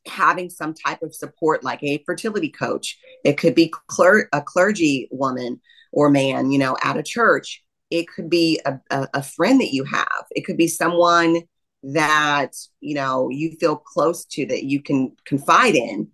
having 0.05 0.49
some 0.49 0.73
type 0.73 1.01
of 1.01 1.15
support 1.15 1.63
like 1.63 1.81
a 1.81 2.03
fertility 2.05 2.49
coach 2.49 2.97
it 3.25 3.37
could 3.37 3.55
be 3.55 3.73
cler- 3.87 4.27
a 4.31 4.41
clergy 4.41 5.07
woman 5.11 5.59
or 5.91 6.09
man 6.09 6.51
you 6.51 6.59
know 6.59 6.77
at 6.83 6.97
a 6.97 7.03
church 7.03 7.63
it 7.93 8.07
could 8.07 8.27
be 8.27 8.59
a, 8.65 8.79
a, 8.89 9.07
a 9.13 9.23
friend 9.23 9.61
that 9.61 9.71
you 9.71 9.83
have. 9.83 10.25
It 10.31 10.45
could 10.45 10.57
be 10.57 10.67
someone 10.67 11.43
that 11.83 12.53
you 12.79 12.95
know 12.95 13.29
you 13.29 13.55
feel 13.59 13.75
close 13.75 14.25
to 14.25 14.45
that 14.47 14.63
you 14.63 14.81
can 14.81 15.15
confide 15.25 15.75
in 15.75 16.07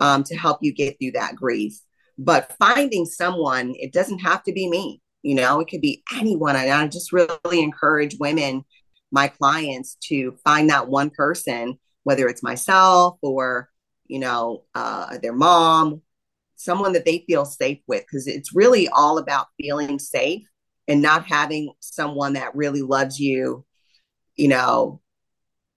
um, 0.00 0.24
to 0.24 0.36
help 0.36 0.58
you 0.62 0.72
get 0.72 0.98
through 0.98 1.12
that 1.12 1.36
grief. 1.36 1.78
But 2.18 2.54
finding 2.58 3.06
someone, 3.06 3.74
it 3.76 3.92
doesn't 3.92 4.20
have 4.20 4.42
to 4.44 4.52
be 4.52 4.68
me, 4.68 5.00
you 5.22 5.34
know, 5.34 5.60
it 5.60 5.68
could 5.68 5.80
be 5.80 6.02
anyone. 6.14 6.54
And 6.54 6.70
I 6.70 6.86
just 6.86 7.12
really 7.12 7.62
encourage 7.62 8.18
women, 8.20 8.64
my 9.10 9.28
clients, 9.28 9.96
to 10.08 10.36
find 10.44 10.70
that 10.70 10.88
one 10.88 11.10
person, 11.10 11.78
whether 12.04 12.28
it's 12.28 12.42
myself 12.42 13.18
or, 13.22 13.70
you 14.06 14.18
know, 14.18 14.64
uh, 14.74 15.18
their 15.18 15.32
mom, 15.32 16.02
someone 16.56 16.92
that 16.92 17.04
they 17.04 17.24
feel 17.26 17.44
safe 17.44 17.80
with, 17.86 18.02
because 18.02 18.26
it's 18.28 18.54
really 18.54 18.86
all 18.88 19.18
about 19.18 19.46
feeling 19.60 19.98
safe 19.98 20.46
and 20.86 21.00
not 21.00 21.26
having 21.26 21.72
someone 21.80 22.34
that 22.34 22.54
really 22.54 22.82
loves 22.82 23.18
you, 23.18 23.64
you 24.36 24.48
know, 24.48 25.00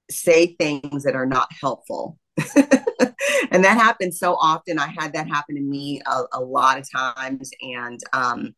say 0.10 0.56
things 0.56 1.04
that 1.04 1.16
are 1.16 1.26
not 1.26 1.48
helpful. 1.60 2.20
and 3.52 3.64
that 3.64 3.78
happens 3.78 4.20
so 4.20 4.36
often. 4.36 4.80
I 4.80 4.88
had 4.88 5.14
that 5.14 5.28
happen 5.28 5.56
to 5.56 5.62
me 5.62 6.02
a, 6.06 6.24
a 6.34 6.42
lot 6.42 6.78
of 6.80 6.90
times. 6.90 7.52
And 7.62 8.00
um, 8.14 8.56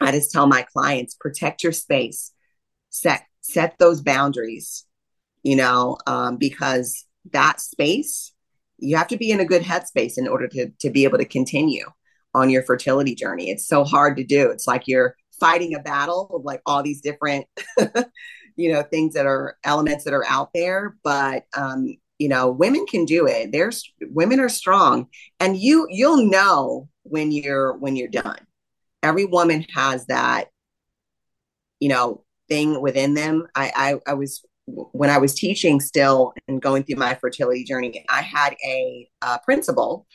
I 0.00 0.12
just 0.12 0.30
tell 0.30 0.46
my 0.46 0.62
clients 0.62 1.14
protect 1.14 1.62
your 1.62 1.72
space, 1.72 2.32
set 2.90 3.22
set 3.40 3.78
those 3.78 4.02
boundaries, 4.02 4.84
you 5.42 5.56
know, 5.56 5.96
um, 6.06 6.36
because 6.36 7.04
that 7.32 7.60
space 7.60 8.32
you 8.80 8.96
have 8.96 9.08
to 9.08 9.16
be 9.16 9.30
in 9.30 9.40
a 9.40 9.44
good 9.44 9.62
headspace 9.62 10.14
in 10.16 10.28
order 10.28 10.48
to 10.48 10.70
to 10.80 10.90
be 10.90 11.04
able 11.04 11.18
to 11.18 11.24
continue 11.24 11.86
on 12.34 12.50
your 12.50 12.62
fertility 12.62 13.14
journey. 13.14 13.50
It's 13.50 13.66
so 13.66 13.84
hard 13.84 14.16
to 14.18 14.24
do. 14.24 14.50
It's 14.50 14.66
like 14.66 14.86
you're 14.86 15.16
fighting 15.40 15.74
a 15.74 15.80
battle 15.80 16.30
of 16.32 16.44
like 16.44 16.62
all 16.66 16.82
these 16.82 17.00
different 17.00 17.46
you 18.56 18.72
know 18.72 18.82
things 18.82 19.14
that 19.14 19.26
are 19.26 19.56
elements 19.64 20.04
that 20.04 20.12
are 20.12 20.26
out 20.28 20.50
there 20.52 20.96
but 21.04 21.44
um 21.56 21.96
you 22.18 22.28
know 22.28 22.50
women 22.50 22.86
can 22.86 23.04
do 23.04 23.26
it. 23.26 23.52
There's 23.52 23.90
women 24.00 24.40
are 24.40 24.48
strong. 24.48 25.08
And 25.40 25.56
you 25.56 25.86
you'll 25.90 26.26
know 26.26 26.88
when 27.02 27.32
you're 27.32 27.76
when 27.76 27.96
you're 27.96 28.08
done. 28.08 28.38
Every 29.02 29.24
woman 29.24 29.64
has 29.74 30.06
that 30.06 30.48
you 31.80 31.88
know 31.88 32.24
thing 32.48 32.80
within 32.80 33.14
them. 33.14 33.46
I 33.54 33.72
i, 34.06 34.10
I 34.10 34.14
was 34.14 34.44
when 34.66 35.08
i 35.08 35.16
was 35.16 35.34
teaching 35.34 35.80
still 35.80 36.34
and 36.46 36.60
going 36.60 36.82
through 36.82 36.96
my 36.96 37.14
fertility 37.14 37.64
journey 37.64 38.04
i 38.10 38.20
had 38.20 38.54
a, 38.62 39.08
a 39.22 39.38
principal 39.42 40.06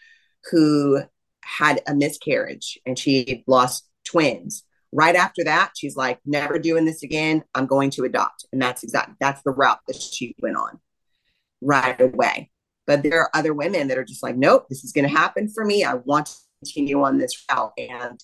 who 0.52 1.02
had 1.44 1.82
a 1.88 1.94
miscarriage 1.96 2.80
and 2.86 2.98
she 2.98 3.44
lost 3.48 3.88
twins. 4.06 4.64
Right 4.92 5.16
after 5.16 5.44
that 5.46 5.72
she's 5.76 5.96
like 5.96 6.20
never 6.26 6.60
doing 6.60 6.86
this 6.86 7.02
again. 7.02 7.44
I'm 7.56 7.66
going 7.66 7.90
to 7.92 8.04
adopt. 8.04 8.46
And 8.52 8.62
that's 8.62 8.84
exactly 8.84 9.16
that's 9.20 9.42
the 9.44 9.52
route 9.52 9.80
that 9.88 10.00
she 10.00 10.36
went 10.40 10.56
on 10.56 10.80
right 11.64 12.00
away. 12.00 12.50
But 12.86 13.04
there 13.04 13.22
are 13.22 13.30
other 13.34 13.54
women 13.54 13.88
that 13.88 13.98
are 13.98 14.04
just 14.04 14.24
like, 14.24 14.36
nope, 14.36 14.68
this 14.70 14.84
is 14.84 14.92
going 14.92 15.08
to 15.08 15.16
happen 15.16 15.48
for 15.48 15.64
me. 15.64 15.84
I 15.84 15.96
want 15.96 16.28
to 16.28 16.36
continue 16.64 17.04
on 17.04 17.18
this 17.18 17.44
route. 17.50 17.72
And 17.78 18.20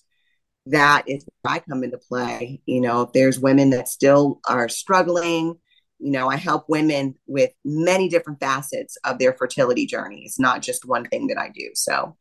that 0.65 1.03
is 1.08 1.25
where 1.41 1.55
I 1.55 1.60
come 1.60 1.84
into 1.84 1.98
play. 1.98 2.62
You 2.65 2.81
know, 2.81 3.03
if 3.03 3.13
there's 3.13 3.39
women 3.39 3.69
that 3.72 3.88
still 3.88 4.39
are 4.48 4.67
struggling, 4.67 5.55
you 6.00 6.12
know, 6.12 6.29
I 6.29 6.38
help 6.38 6.65
women 6.67 7.15
with 7.27 7.51
many 7.63 8.10
different 8.10 8.39
facets 8.39 8.98
of 9.03 9.19
their 9.19 9.34
fertility 9.34 9.86
journey. 9.86 10.24
It's 10.25 10.39
not 10.39 10.62
just 10.62 10.86
one 10.86 11.05
thing 11.05 11.27
that 11.27 11.38
I 11.38 11.50
do. 11.50 11.72
So, 11.74 12.17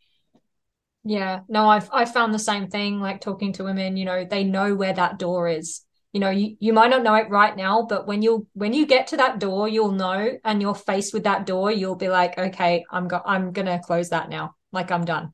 yeah, 1.05 1.41
no, 1.49 1.69
I've 1.69 1.89
I 1.93 2.05
found 2.05 2.35
the 2.35 2.39
same 2.39 2.69
thing. 2.69 3.01
Like 3.01 3.21
talking 3.21 3.53
to 3.55 3.65
women, 3.65 3.97
you 3.97 4.05
know, 4.05 4.25
they 4.25 4.45
know 4.45 4.75
where 4.75 4.93
that 4.93 5.19
door 5.19 5.49
is 5.49 5.83
you 6.13 6.21
know 6.21 6.31
you, 6.31 6.57
you 6.59 6.73
might 6.73 6.91
not 6.91 7.03
know 7.03 7.15
it 7.15 7.29
right 7.29 7.57
now 7.57 7.83
but 7.83 8.07
when 8.07 8.23
you 8.23 8.47
when 8.55 8.73
you 8.73 8.87
get 8.87 9.09
to 9.09 9.17
that 9.19 9.39
door 9.39 9.69
you'll 9.69 9.93
know 9.93 10.39
and 10.45 10.63
you're 10.63 10.75
faced 10.75 11.13
with 11.13 11.25
that 11.25 11.47
door 11.47 11.71
you'll 11.71 11.97
be 11.97 12.09
like 12.09 12.39
okay 12.39 12.85
i'm 12.91 13.09
go- 13.09 13.23
i'm 13.25 13.53
gonna 13.53 13.81
close 13.85 14.11
that 14.11 14.29
now. 14.29 14.55
Like 14.73 14.91
i'm 14.91 15.05
done. 15.05 15.33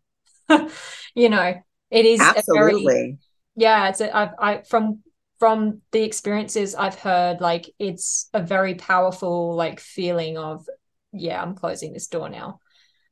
You 1.16 1.28
know 1.28 1.54
it 1.90 2.07
is 2.07 2.21
absolutely 2.21 2.85
very, 2.87 3.19
yeah 3.54 3.88
it's 3.88 4.00
a, 4.00 4.14
I've, 4.16 4.31
I 4.38 4.62
from 4.69 5.00
from 5.38 5.81
the 5.93 6.02
experiences 6.02 6.75
i've 6.75 6.99
heard 6.99 7.40
like 7.40 7.71
it's 7.78 8.28
a 8.35 8.43
very 8.43 8.75
powerful 8.75 9.54
like 9.54 9.78
feeling 9.78 10.37
of 10.37 10.66
yeah 11.12 11.40
i'm 11.40 11.54
closing 11.54 11.93
this 11.93 12.09
door 12.09 12.28
now. 12.28 12.59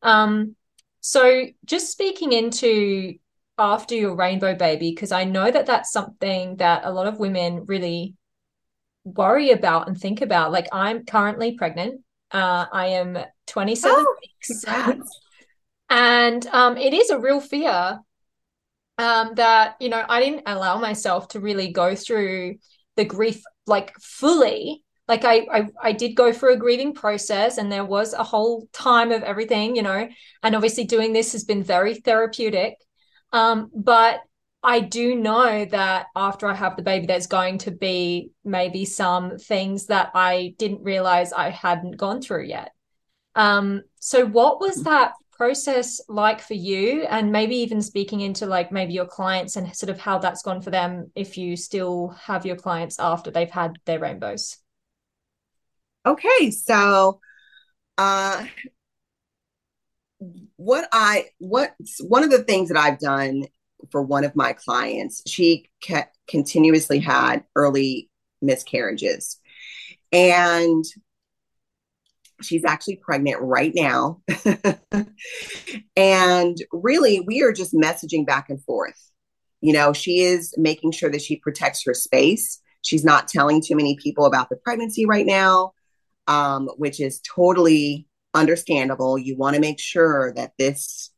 Um 0.03 0.57
so 1.01 1.45
just 1.65 1.93
speaking 1.93 2.33
into 2.33 3.15
after 3.63 3.95
your 3.95 4.17
rainbow 4.17 4.55
baby 4.57 4.91
because 4.91 5.13
I 5.13 5.23
know 5.25 5.49
that 5.51 5.67
that's 5.67 5.93
something 5.93 6.57
that 6.57 6.85
a 6.85 6.91
lot 6.91 7.07
of 7.07 7.21
women 7.21 7.65
really 7.67 8.15
worry 9.05 9.51
about 9.51 9.87
and 9.87 9.97
think 9.97 10.21
about. 10.21 10.51
Like 10.51 10.67
I'm 10.73 11.05
currently 11.05 11.57
pregnant. 11.57 12.01
Uh, 12.33 12.67
I 12.73 12.89
am 12.89 13.19
27 13.47 13.97
oh, 13.97 14.17
weeks. 14.21 14.65
And 15.89 16.47
um, 16.49 16.77
it 16.77 16.93
is 16.93 17.11
a 17.11 17.21
real 17.21 17.41
fear 17.41 17.99
um, 18.99 19.35
that, 19.37 19.77
you 19.79 19.91
know, 19.91 20.05
I 20.09 20.21
didn't 20.21 20.43
allow 20.47 20.79
myself 20.79 21.29
to 21.29 21.41
really 21.41 21.71
go 21.71 21.95
through 21.95 22.57
the 22.97 23.05
grief 23.05 23.43
like 23.67 23.93
fully. 24.01 24.83
Like 25.07 25.25
I, 25.25 25.47
I, 25.53 25.69
I 25.83 25.93
did 25.93 26.17
go 26.17 26.33
through 26.33 26.55
a 26.55 26.59
grieving 26.59 26.95
process 26.95 27.59
and 27.59 27.71
there 27.71 27.85
was 27.85 28.13
a 28.13 28.25
whole 28.25 28.67
time 28.73 29.13
of 29.13 29.23
everything, 29.23 29.77
you 29.77 29.83
know, 29.83 30.09
and 30.43 30.55
obviously 30.57 30.85
doing 30.85 31.13
this 31.13 31.33
has 31.33 31.45
been 31.45 31.63
very 31.63 31.95
therapeutic. 31.95 32.75
Um, 33.33 33.71
but 33.75 34.21
I 34.63 34.81
do 34.81 35.17
know 35.17 35.65
that 35.65 36.07
after 36.15 36.47
I 36.47 36.55
have 36.55 36.77
the 36.77 36.83
baby, 36.83 37.07
there's 37.07 37.27
going 37.27 37.59
to 37.59 37.71
be 37.71 38.31
maybe 38.45 38.85
some 38.85 39.39
things 39.39 39.87
that 39.87 40.11
I 40.15 40.55
didn't 40.59 40.85
realize 40.85 41.33
I 41.33 41.51
hadn't 41.51 41.97
gone 41.97 42.23
through 42.23 42.45
yet. 42.45 42.73
Um, 43.35 43.83
so, 43.99 44.27
what 44.27 44.61
was 44.61 44.85
that 44.85 45.15
process 45.33 46.01
like 46.09 46.41
for 46.41 46.55
you? 46.55 47.03
And 47.03 47.33
maybe 47.33 47.57
even 47.57 47.83
speaking 47.83 48.21
into 48.21 48.47
like 48.47 48.71
maybe 48.71 48.93
your 48.93 49.07
clients 49.07 49.57
and 49.57 49.75
sort 49.75 49.91
of 49.91 49.99
how 49.99 50.19
that's 50.19 50.43
gone 50.43 50.63
for 50.63 50.71
them 50.71 51.11
if 51.17 51.37
you 51.37 51.57
still 51.57 52.09
have 52.23 52.47
your 52.47 52.57
clients 52.57 53.01
after 53.01 53.31
they've 53.31 53.51
had 53.51 53.79
their 53.87 53.99
rainbows. 53.99 54.59
Okay 56.07 56.51
so 56.51 57.21
uh 57.99 58.45
what 60.57 60.89
i 60.93 61.27
what 61.39 61.75
one 62.01 62.23
of 62.23 62.31
the 62.31 62.43
things 62.43 62.69
that 62.69 62.79
i've 62.79 62.99
done 62.99 63.45
for 63.91 64.03
one 64.03 64.25
of 64.25 64.37
my 64.37 64.53
clients 64.53 65.23
she 65.27 65.69
ca- 65.85 66.09
continuously 66.29 66.99
had 66.99 67.45
early 67.57 68.09
miscarriages 68.41 69.41
and 70.13 70.85
she's 72.43 72.65
actually 72.65 72.97
pregnant 72.97 73.41
right 73.41 73.73
now. 73.75 74.21
and 75.97 76.57
really, 76.73 77.21
we 77.21 77.43
are 77.43 77.53
just 77.53 77.75
messaging 77.75 78.27
back 78.27 78.51
and 78.51 78.63
forth. 78.63 78.99
You 79.61 79.73
know, 79.73 79.93
she 79.93 80.21
is 80.21 80.55
making 80.57 80.93
sure 80.93 81.11
that 81.11 81.23
she 81.23 81.37
protects 81.37 81.85
her 81.85 81.95
space. 81.95 82.61
She's 82.83 83.05
not 83.05 83.29
telling 83.29 83.63
too 83.63 83.77
many 83.77 83.97
people 83.97 84.27
about 84.27 84.49
the 84.49 84.57
pregnancy 84.57 85.07
right 85.07 85.27
now, 85.27 85.73
um, 86.27 86.69
which 86.77 87.01
is 87.01 87.21
totally 87.21 88.07
understandable. 88.35 89.19
You 89.19 89.37
want 89.37 89.55
to 89.55 89.61
make 89.61 89.81
sure 89.81 90.33
that 90.35 90.53
this 90.59 91.11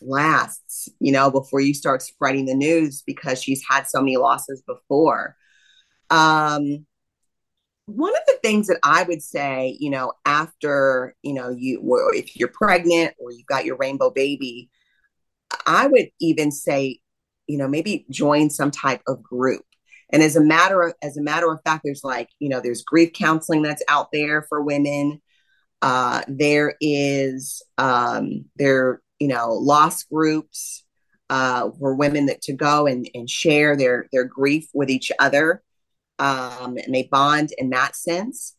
lasts, 0.00 0.88
you 1.00 1.12
know, 1.12 1.30
before 1.30 1.60
you 1.60 1.74
start 1.74 2.02
spreading 2.02 2.46
the 2.46 2.54
news 2.54 3.02
because 3.02 3.42
she's 3.42 3.62
had 3.68 3.86
so 3.86 4.00
many 4.00 4.16
losses 4.16 4.62
before. 4.66 5.36
Um, 6.10 6.86
one 7.86 8.14
of 8.14 8.22
the 8.26 8.38
things 8.42 8.66
that 8.66 8.78
I 8.82 9.02
would 9.04 9.22
say, 9.22 9.76
you 9.80 9.90
know, 9.90 10.12
after, 10.26 11.14
you 11.22 11.32
know, 11.32 11.50
you, 11.50 11.80
if 12.14 12.36
you're 12.36 12.48
pregnant 12.48 13.14
or 13.18 13.32
you've 13.32 13.46
got 13.46 13.64
your 13.64 13.76
rainbow 13.76 14.10
baby, 14.10 14.68
I 15.66 15.86
would 15.86 16.10
even 16.20 16.52
say, 16.52 17.00
you 17.46 17.56
know, 17.56 17.66
maybe 17.66 18.04
join 18.10 18.50
some 18.50 18.70
type 18.70 19.00
of 19.06 19.22
group. 19.22 19.64
And 20.10 20.22
as 20.22 20.36
a 20.36 20.40
matter 20.42 20.82
of, 20.82 20.94
as 21.02 21.16
a 21.16 21.22
matter 21.22 21.50
of 21.50 21.60
fact, 21.64 21.82
there's 21.84 22.04
like, 22.04 22.28
you 22.38 22.48
know, 22.50 22.60
there's 22.60 22.82
grief 22.82 23.12
counseling 23.14 23.62
that's 23.62 23.82
out 23.88 24.08
there 24.12 24.42
for 24.48 24.62
women. 24.62 25.22
Uh, 25.80 26.22
there 26.28 26.74
is, 26.80 27.62
um, 27.78 28.44
there, 28.56 29.00
you 29.18 29.28
know, 29.28 29.52
loss 29.52 30.02
groups, 30.04 30.84
uh, 31.30 31.70
for 31.78 31.94
women 31.94 32.26
that 32.26 32.40
to 32.42 32.52
go 32.52 32.86
and, 32.86 33.08
and 33.14 33.28
share 33.28 33.76
their, 33.76 34.08
their 34.12 34.24
grief 34.24 34.68
with 34.72 34.90
each 34.90 35.12
other 35.18 35.62
um, 36.18 36.76
and 36.76 36.94
they 36.94 37.04
bond 37.04 37.52
in 37.56 37.70
that 37.70 37.96
sense. 37.96 38.54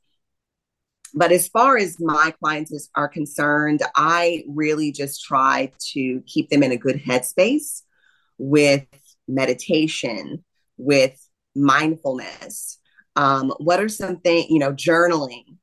But 1.13 1.31
as 1.31 1.47
far 1.47 1.77
as 1.77 1.97
my 1.99 2.33
clients 2.39 2.89
are 2.95 3.07
concerned, 3.07 3.81
I 3.95 4.43
really 4.47 4.91
just 4.91 5.23
try 5.23 5.71
to 5.93 6.21
keep 6.27 6.49
them 6.49 6.63
in 6.63 6.71
a 6.71 6.77
good 6.77 6.97
headspace 6.97 7.81
with 8.37 8.85
meditation, 9.27 10.43
with 10.77 11.19
mindfulness. 11.55 12.77
Um, 13.15 13.51
what 13.57 13.81
are 13.81 13.89
some 13.89 14.19
things, 14.19 14.47
you 14.49 14.59
know, 14.59 14.71
journaling. 14.71 15.57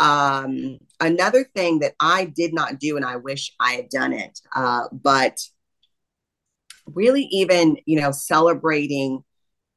Um, 0.00 0.78
another 1.00 1.44
thing 1.54 1.80
that 1.80 1.94
I 2.00 2.26
did 2.26 2.52
not 2.52 2.78
do, 2.78 2.96
and 2.96 3.04
I 3.04 3.16
wish 3.16 3.54
I 3.58 3.72
had 3.72 3.88
done 3.88 4.12
it, 4.12 4.38
uh, 4.54 4.84
but 4.92 5.38
really 6.86 7.24
even, 7.30 7.76
you 7.86 8.00
know, 8.00 8.10
celebrating 8.10 9.24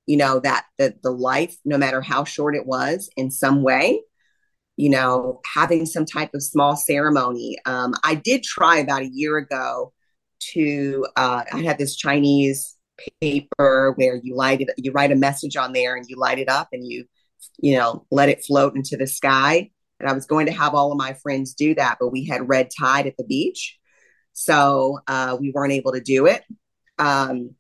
you 0.05 0.17
know 0.17 0.39
that 0.39 0.65
the 0.77 0.93
the 1.03 1.11
life 1.11 1.55
no 1.65 1.77
matter 1.77 2.01
how 2.01 2.23
short 2.23 2.55
it 2.55 2.65
was 2.65 3.09
in 3.15 3.31
some 3.31 3.63
way 3.63 4.01
you 4.75 4.89
know 4.89 5.39
having 5.53 5.85
some 5.85 6.05
type 6.05 6.31
of 6.33 6.43
small 6.43 6.75
ceremony. 6.75 7.57
Um, 7.65 7.93
i 8.03 8.15
did 8.15 8.43
try 8.43 8.77
about 8.77 9.01
a 9.01 9.09
year 9.09 9.37
ago 9.37 9.93
to 10.53 11.05
uh, 11.15 11.43
i 11.51 11.61
had 11.61 11.77
this 11.77 11.95
chinese 11.95 12.77
paper 13.21 13.93
where 13.95 14.19
you 14.23 14.35
light 14.35 14.61
it 14.61 14.69
you 14.77 14.91
write 14.91 15.11
a 15.11 15.15
message 15.15 15.55
on 15.57 15.73
there 15.73 15.95
and 15.95 16.05
you 16.07 16.17
light 16.17 16.39
it 16.39 16.49
up 16.49 16.69
and 16.71 16.85
you 16.85 17.05
you 17.59 17.77
know 17.77 18.05
let 18.11 18.29
it 18.29 18.43
float 18.43 18.75
into 18.75 18.97
the 18.97 19.07
sky 19.07 19.69
and 20.03 20.11
i 20.11 20.13
was 20.13 20.25
going 20.25 20.45
to 20.45 20.51
have 20.51 20.73
all 20.73 20.91
of 20.91 20.97
my 20.97 21.13
friends 21.13 21.53
do 21.53 21.73
that 21.75 21.97
but 21.99 22.09
we 22.09 22.25
had 22.25 22.47
red 22.47 22.69
tide 22.77 23.07
at 23.07 23.17
the 23.17 23.23
beach 23.23 23.77
so 24.35 24.99
uh, 25.07 25.37
we 25.39 25.51
weren't 25.51 25.73
able 25.73 25.91
to 25.91 26.01
do 26.01 26.25
it 26.25 26.43
um, 26.97 27.55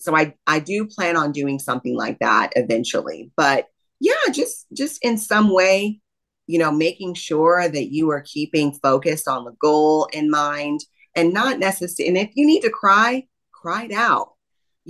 so 0.00 0.16
I 0.16 0.34
I 0.46 0.58
do 0.58 0.86
plan 0.86 1.16
on 1.16 1.32
doing 1.32 1.58
something 1.58 1.94
like 1.94 2.18
that 2.20 2.52
eventually. 2.56 3.30
But 3.36 3.66
yeah, 4.00 4.32
just 4.32 4.66
just 4.72 5.04
in 5.04 5.18
some 5.18 5.52
way, 5.52 6.00
you 6.46 6.58
know, 6.58 6.72
making 6.72 7.14
sure 7.14 7.68
that 7.68 7.92
you 7.92 8.10
are 8.10 8.22
keeping 8.22 8.72
focused 8.72 9.28
on 9.28 9.44
the 9.44 9.54
goal 9.60 10.08
in 10.12 10.30
mind 10.30 10.80
and 11.14 11.32
not 11.32 11.58
necessarily 11.58 12.08
and 12.08 12.28
if 12.28 12.34
you 12.34 12.46
need 12.46 12.62
to 12.62 12.70
cry, 12.70 13.26
cry 13.52 13.84
it 13.84 13.92
out. 13.92 14.32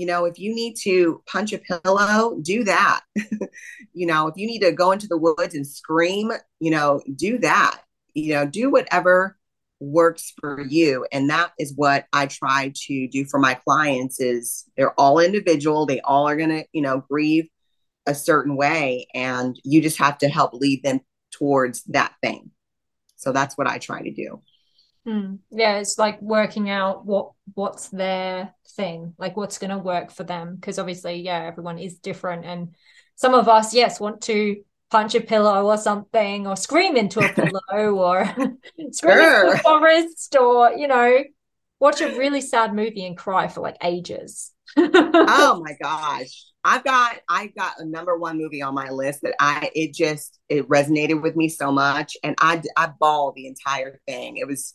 You 0.00 0.06
know, 0.06 0.24
if 0.24 0.38
you 0.38 0.54
need 0.54 0.76
to 0.84 1.22
punch 1.26 1.52
a 1.52 1.58
pillow, 1.58 2.38
do 2.40 2.64
that. 2.64 3.02
you 3.92 4.06
know, 4.06 4.28
if 4.28 4.34
you 4.38 4.46
need 4.46 4.60
to 4.60 4.72
go 4.72 4.92
into 4.92 5.06
the 5.06 5.18
woods 5.18 5.54
and 5.54 5.66
scream, 5.66 6.32
you 6.58 6.70
know, 6.70 7.02
do 7.16 7.36
that. 7.40 7.82
You 8.14 8.32
know, 8.32 8.46
do 8.46 8.70
whatever 8.70 9.36
works 9.78 10.32
for 10.40 10.62
you. 10.62 11.06
And 11.12 11.28
that 11.28 11.52
is 11.58 11.74
what 11.76 12.06
i 12.14 12.24
try 12.24 12.72
to 12.86 13.08
do 13.08 13.26
for 13.26 13.38
my 13.38 13.52
clients 13.52 14.20
is 14.20 14.64
they're 14.74 14.98
all 14.98 15.18
individual. 15.18 15.84
They 15.84 16.00
all 16.00 16.26
are 16.26 16.36
going 16.36 16.48
to 16.48 16.64
you 16.72 16.80
know 16.80 17.04
grieve 17.06 17.48
a 18.06 18.14
certain 18.14 18.56
way. 18.56 19.06
And 19.14 19.60
you 19.64 19.82
just 19.82 19.98
have 19.98 20.16
to 20.18 20.30
help 20.30 20.54
lead 20.54 20.82
them 20.82 21.00
towards 21.30 21.84
that 21.88 22.14
thing. 22.22 22.52
So 23.16 23.32
that's 23.32 23.58
what 23.58 23.66
i 23.66 23.76
try 23.76 24.00
to 24.00 24.10
do 24.10 24.40
mm. 25.06 25.38
yeah 25.50 25.78
it's 25.78 25.98
like 25.98 26.20
working 26.20 26.70
out 26.70 27.04
what 27.06 27.32
what's 27.54 27.88
their 27.88 28.54
thing 28.76 29.14
like 29.18 29.36
what's 29.36 29.58
going 29.58 29.70
to 29.70 29.78
work 29.78 30.10
for 30.10 30.24
them 30.24 30.56
because 30.56 30.78
obviously 30.78 31.16
yeah 31.16 31.44
everyone 31.44 31.78
is 31.78 31.98
different 31.98 32.44
and 32.44 32.74
some 33.16 33.34
of 33.34 33.48
us 33.48 33.74
yes 33.74 34.00
want 34.00 34.20
to 34.22 34.56
punch 34.90 35.14
a 35.14 35.20
pillow 35.20 35.66
or 35.66 35.76
something 35.76 36.46
or 36.46 36.56
scream 36.56 36.96
into 36.96 37.20
a 37.20 37.32
pillow 37.34 37.94
or 37.94 38.24
scream 38.92 39.18
sure. 39.18 39.44
into 39.46 39.54
a 39.54 39.58
forest 39.58 40.36
or 40.38 40.72
you 40.72 40.88
know 40.88 41.22
watch 41.78 42.00
a 42.00 42.18
really 42.18 42.40
sad 42.40 42.74
movie 42.74 43.06
and 43.06 43.16
cry 43.16 43.48
for 43.48 43.60
like 43.60 43.76
ages 43.82 44.52
oh 44.76 45.62
my 45.64 45.74
gosh 45.82 46.44
i've 46.62 46.84
got 46.84 47.16
i've 47.28 47.54
got 47.54 47.72
a 47.78 47.84
number 47.84 48.16
one 48.16 48.36
movie 48.36 48.62
on 48.62 48.74
my 48.74 48.90
list 48.90 49.22
that 49.22 49.34
i 49.40 49.70
it 49.74 49.94
just 49.94 50.38
it 50.48 50.68
resonated 50.68 51.22
with 51.22 51.34
me 51.34 51.48
so 51.48 51.72
much 51.72 52.16
and 52.22 52.34
i 52.40 52.60
i 52.76 52.88
bawled 53.00 53.34
the 53.34 53.46
entire 53.46 54.00
thing 54.06 54.36
it 54.36 54.46
was 54.46 54.74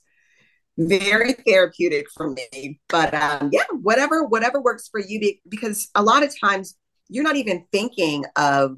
very 0.77 1.33
therapeutic 1.33 2.05
for 2.13 2.29
me 2.31 2.79
but 2.89 3.13
um 3.13 3.49
yeah 3.53 3.63
whatever 3.81 4.25
whatever 4.25 4.61
works 4.61 4.89
for 4.89 4.99
you 4.99 5.33
because 5.47 5.89
a 5.95 6.03
lot 6.03 6.21
of 6.21 6.37
times 6.37 6.75
you're 7.07 7.23
not 7.23 7.37
even 7.37 7.65
thinking 7.71 8.25
of 8.35 8.77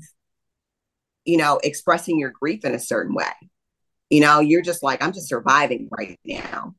you 1.27 1.37
know, 1.37 1.59
expressing 1.61 2.17
your 2.17 2.31
grief 2.31 2.65
in 2.65 2.73
a 2.73 2.79
certain 2.79 3.13
way. 3.13 3.25
You 4.09 4.21
know, 4.21 4.39
you're 4.39 4.61
just 4.61 4.81
like, 4.81 5.03
I'm 5.03 5.11
just 5.11 5.27
surviving 5.27 5.89
right 5.91 6.17
now. 6.25 6.73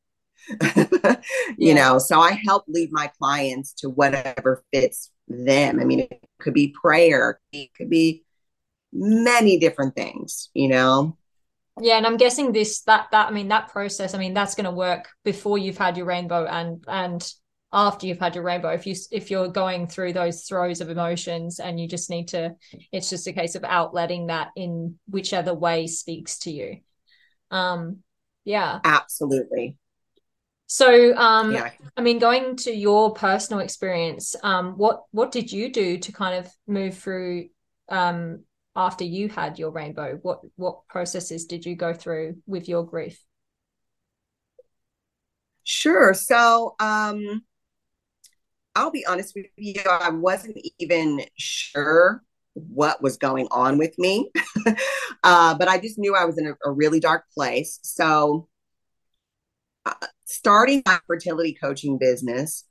you 0.48 1.16
yeah. 1.58 1.74
know, 1.74 1.98
so 1.98 2.18
I 2.18 2.40
help 2.46 2.64
lead 2.66 2.88
my 2.90 3.12
clients 3.18 3.74
to 3.74 3.90
whatever 3.90 4.64
fits 4.72 5.10
them. 5.28 5.78
I 5.78 5.84
mean, 5.84 6.00
it 6.00 6.24
could 6.40 6.54
be 6.54 6.74
prayer, 6.80 7.38
it 7.52 7.68
could 7.76 7.90
be 7.90 8.24
many 8.90 9.58
different 9.58 9.94
things, 9.94 10.48
you 10.54 10.68
know. 10.68 11.18
Yeah, 11.80 11.96
and 11.96 12.06
I'm 12.06 12.16
guessing 12.16 12.52
this 12.52 12.82
that 12.82 13.08
that 13.12 13.28
I 13.28 13.30
mean 13.30 13.48
that 13.48 13.68
process, 13.68 14.14
I 14.14 14.18
mean 14.18 14.34
that's 14.34 14.54
going 14.54 14.64
to 14.64 14.70
work 14.70 15.08
before 15.24 15.58
you've 15.58 15.78
had 15.78 15.96
your 15.96 16.06
rainbow 16.06 16.44
and 16.46 16.84
and 16.86 17.32
after 17.72 18.06
you've 18.06 18.18
had 18.18 18.34
your 18.34 18.44
rainbow. 18.44 18.70
If 18.70 18.86
you 18.86 18.94
if 19.10 19.30
you're 19.30 19.48
going 19.48 19.86
through 19.86 20.14
those 20.14 20.44
throes 20.44 20.80
of 20.80 20.90
emotions 20.90 21.60
and 21.60 21.78
you 21.78 21.86
just 21.86 22.10
need 22.10 22.28
to 22.28 22.54
it's 22.92 23.10
just 23.10 23.26
a 23.26 23.32
case 23.32 23.54
of 23.54 23.62
outletting 23.62 24.28
that 24.28 24.48
in 24.56 24.98
whichever 25.08 25.54
way 25.54 25.86
speaks 25.86 26.38
to 26.40 26.50
you. 26.50 26.78
Um 27.50 27.98
yeah. 28.44 28.80
Absolutely. 28.84 29.76
So 30.66 31.16
um 31.16 31.52
yeah. 31.52 31.70
i 31.96 32.00
mean 32.02 32.18
going 32.18 32.56
to 32.56 32.72
your 32.72 33.14
personal 33.14 33.60
experience 33.60 34.36
um 34.42 34.72
what 34.72 35.04
what 35.12 35.32
did 35.32 35.50
you 35.50 35.72
do 35.72 35.98
to 35.98 36.12
kind 36.12 36.44
of 36.44 36.52
move 36.66 36.96
through 36.96 37.48
um 37.88 38.44
after 38.76 39.04
you 39.04 39.28
had 39.28 39.58
your 39.58 39.70
rainbow 39.70 40.18
what 40.22 40.40
what 40.56 40.86
processes 40.88 41.46
did 41.46 41.64
you 41.66 41.74
go 41.74 41.92
through 41.92 42.36
with 42.46 42.68
your 42.68 42.84
grief 42.84 43.24
Sure. 45.70 46.14
So, 46.14 46.76
um, 46.80 47.42
I'll 48.74 48.90
be 48.90 49.04
honest 49.04 49.34
with 49.36 49.46
you, 49.58 49.82
I 49.86 50.08
wasn't 50.08 50.56
even 50.78 51.20
sure 51.36 52.22
what 52.54 53.02
was 53.02 53.18
going 53.18 53.48
on 53.50 53.76
with 53.76 53.92
me. 53.98 54.30
uh, 55.22 55.58
but 55.58 55.68
I 55.68 55.78
just 55.78 55.98
knew 55.98 56.16
I 56.16 56.24
was 56.24 56.38
in 56.38 56.46
a, 56.46 56.54
a 56.64 56.72
really 56.72 57.00
dark 57.00 57.24
place. 57.34 57.80
So, 57.82 58.48
uh, 59.84 59.92
starting 60.24 60.82
my 60.86 61.00
fertility 61.06 61.52
coaching 61.52 61.98
business 61.98 62.64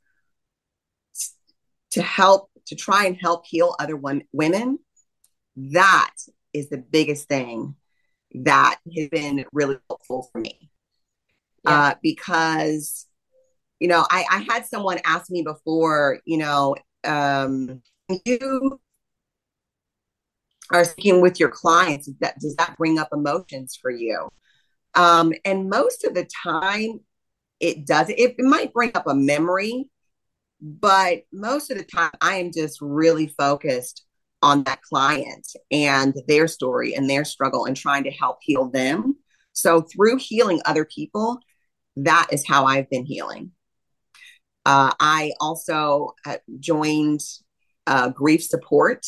to 1.92 2.02
help, 2.02 2.50
to 2.66 2.76
try 2.76 3.06
and 3.06 3.16
help 3.16 3.46
heal 3.46 3.76
other 3.78 3.96
one, 3.96 4.24
women, 4.32 4.80
that 5.58 6.14
is 6.54 6.70
the 6.70 6.78
biggest 6.78 7.28
thing 7.28 7.76
that 8.44 8.80
has 8.96 9.10
been 9.10 9.46
really 9.52 9.78
helpful 9.90 10.30
for 10.32 10.40
me. 10.40 10.70
yeah. 11.64 11.72
uh, 11.72 11.96
because 12.02 13.08
you 13.80 13.88
know 13.88 14.06
I, 14.10 14.26
I 14.30 14.54
had 14.54 14.66
someone 14.66 15.00
ask 15.04 15.30
me 15.30 15.42
before 15.42 16.20
you 16.26 16.38
know 16.38 16.76
um, 17.04 17.82
you 18.26 18.80
are 20.72 20.84
speaking 20.84 21.22
with 21.22 21.40
your 21.40 21.50
clients 21.50 22.10
that 22.20 22.40
does 22.40 22.56
that 22.58 22.76
bring 22.78 23.00
up 23.00 23.10
emotions 23.12 23.78
for 23.82 23.90
you 23.90 24.30
um, 24.96 25.34
and 25.46 25.70
most 25.70 26.04
of 26.04 26.14
the 26.14 26.28
time 26.44 27.00
it 27.60 27.86
does 27.86 28.10
it, 28.10 28.20
it 28.20 28.36
might 28.40 28.74
bring 28.74 28.92
up 28.94 29.08
a 29.08 29.16
memory 29.16 29.90
but 30.60 31.24
most 31.32 31.72
of 31.72 31.78
the 31.78 31.84
time 31.84 32.12
i 32.22 32.36
am 32.36 32.52
just 32.52 32.80
really 32.82 33.28
focused 33.28 34.07
on 34.42 34.64
that 34.64 34.82
client 34.82 35.48
and 35.72 36.16
their 36.28 36.48
story 36.48 36.94
and 36.94 37.10
their 37.10 37.26
struggle 37.26 37.66
and 37.66 37.76
trying 37.76 38.04
to 38.04 38.12
help 38.12 38.38
heal 38.42 38.70
them 38.70 39.16
so 39.54 39.82
through 39.82 40.18
healing 40.18 40.62
other 40.66 40.86
people 40.86 41.40
that 41.96 42.28
is 42.32 42.46
how 42.48 42.66
i've 42.66 42.90
been 42.90 43.06
healing 43.06 43.52
uh, 44.66 44.92
i 45.00 45.32
also 45.40 46.14
uh, 46.26 46.38
joined 46.60 47.22
uh, 47.88 48.10
grief 48.10 48.44
support 48.44 49.06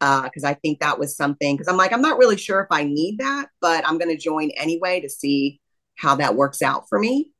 because 0.00 0.44
uh, 0.44 0.48
I 0.48 0.54
think 0.54 0.80
that 0.80 0.98
was 0.98 1.16
something. 1.16 1.56
Because 1.56 1.68
I'm 1.68 1.76
like, 1.76 1.92
I'm 1.92 2.02
not 2.02 2.18
really 2.18 2.36
sure 2.36 2.60
if 2.60 2.68
I 2.70 2.84
need 2.84 3.18
that, 3.18 3.48
but 3.60 3.86
I'm 3.86 3.98
going 3.98 4.14
to 4.14 4.22
join 4.22 4.50
anyway 4.50 5.00
to 5.00 5.08
see 5.08 5.60
how 5.94 6.16
that 6.16 6.34
works 6.34 6.62
out 6.62 6.88
for 6.88 6.98
me. 6.98 7.32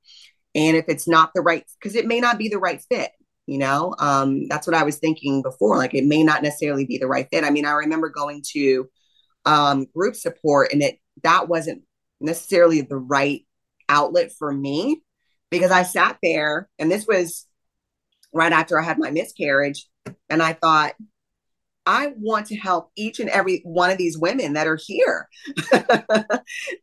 And 0.54 0.76
if 0.76 0.86
it's 0.88 1.06
not 1.06 1.32
the 1.34 1.42
right, 1.42 1.64
because 1.78 1.94
it 1.94 2.06
may 2.06 2.20
not 2.20 2.38
be 2.38 2.48
the 2.48 2.58
right 2.58 2.82
fit, 2.90 3.10
you 3.46 3.58
know, 3.58 3.94
um, 3.98 4.48
that's 4.48 4.66
what 4.66 4.76
I 4.76 4.82
was 4.82 4.96
thinking 4.96 5.42
before. 5.42 5.76
Like, 5.76 5.94
it 5.94 6.04
may 6.04 6.22
not 6.22 6.42
necessarily 6.42 6.84
be 6.84 6.98
the 6.98 7.06
right 7.06 7.28
fit. 7.30 7.44
I 7.44 7.50
mean, 7.50 7.64
I 7.64 7.72
remember 7.72 8.08
going 8.08 8.42
to 8.52 8.88
um, 9.44 9.86
group 9.94 10.16
support, 10.16 10.72
and 10.72 10.82
it 10.82 10.98
that 11.22 11.48
wasn't 11.48 11.82
necessarily 12.20 12.80
the 12.80 12.96
right 12.96 13.46
outlet 13.88 14.32
for 14.32 14.52
me 14.52 15.02
because 15.50 15.70
I 15.70 15.84
sat 15.84 16.18
there, 16.22 16.68
and 16.78 16.90
this 16.90 17.06
was 17.06 17.46
right 18.32 18.52
after 18.52 18.78
I 18.80 18.84
had 18.84 18.98
my 18.98 19.10
miscarriage, 19.10 19.86
and 20.28 20.42
I 20.42 20.52
thought, 20.52 20.94
I 21.86 22.14
want 22.18 22.46
to 22.46 22.56
help 22.56 22.90
each 22.96 23.20
and 23.20 23.30
every 23.30 23.60
one 23.64 23.90
of 23.90 23.98
these 23.98 24.18
women 24.18 24.54
that 24.54 24.66
are 24.66 24.78
here. 24.80 25.28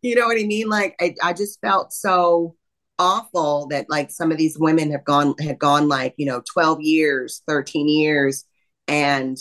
you 0.02 0.16
know 0.16 0.28
what 0.28 0.40
I 0.40 0.46
mean? 0.46 0.70
Like 0.70 0.96
I, 1.02 1.14
I 1.22 1.34
just 1.34 1.60
felt 1.60 1.92
so 1.92 2.56
awful 3.04 3.68
that 3.68 3.90
like 3.90 4.10
some 4.10 4.32
of 4.32 4.38
these 4.38 4.58
women 4.58 4.90
have 4.92 5.04
gone 5.04 5.36
had 5.40 5.60
gone 5.60 5.90
like, 5.90 6.14
you 6.18 6.26
know, 6.26 6.42
12 6.54 6.80
years, 6.82 7.42
13 7.48 7.90
years 7.90 8.46
and 8.88 9.38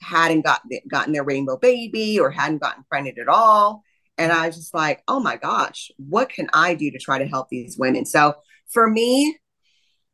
hadn't 0.00 0.42
got 0.42 0.62
gotten 0.88 1.12
their 1.12 1.24
rainbow 1.24 1.56
baby 1.56 2.20
or 2.20 2.30
hadn't 2.30 2.62
gotten 2.62 2.84
pregnant 2.88 3.18
at 3.18 3.28
all. 3.28 3.82
And 4.16 4.30
I 4.30 4.46
was 4.46 4.56
just 4.56 4.74
like, 4.74 5.02
oh 5.08 5.18
my 5.18 5.36
gosh, 5.36 5.90
what 5.96 6.28
can 6.28 6.48
I 6.52 6.74
do 6.74 6.90
to 6.92 6.98
try 6.98 7.18
to 7.18 7.26
help 7.26 7.48
these 7.48 7.76
women? 7.76 8.06
So 8.06 8.34
for 8.68 8.88
me, 8.88 9.36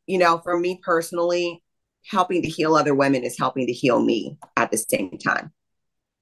you 0.07 0.17
know, 0.17 0.39
for 0.39 0.59
me 0.59 0.81
personally, 0.83 1.63
helping 2.09 2.41
to 2.41 2.49
heal 2.49 2.77
other 2.77 2.95
women 2.95 3.25
is 3.25 3.39
helping 3.39 3.67
to 3.67 3.73
heal 3.73 4.01
me 4.01 4.39
at 4.57 4.71
the 4.71 4.79
same 4.79 5.19
time. 5.19 5.53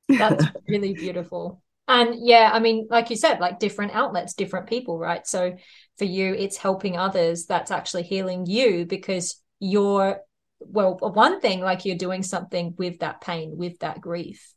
That's 0.08 0.44
really 0.68 0.94
beautiful. 0.94 1.62
And 1.86 2.16
yeah, 2.18 2.50
I 2.52 2.60
mean, 2.60 2.86
like 2.90 3.10
you 3.10 3.16
said, 3.16 3.40
like 3.40 3.58
different 3.58 3.94
outlets, 3.94 4.34
different 4.34 4.68
people, 4.68 4.98
right? 4.98 5.26
So 5.26 5.56
for 5.98 6.04
you, 6.04 6.34
it's 6.34 6.56
helping 6.56 6.96
others 6.96 7.46
that's 7.46 7.70
actually 7.70 8.04
healing 8.04 8.46
you 8.46 8.86
because 8.86 9.42
you're, 9.60 10.20
well, 10.60 10.96
one 10.98 11.40
thing, 11.40 11.60
like 11.60 11.84
you're 11.84 11.96
doing 11.96 12.22
something 12.22 12.74
with 12.78 13.00
that 13.00 13.20
pain, 13.20 13.56
with 13.56 13.78
that 13.80 14.00
grief, 14.00 14.54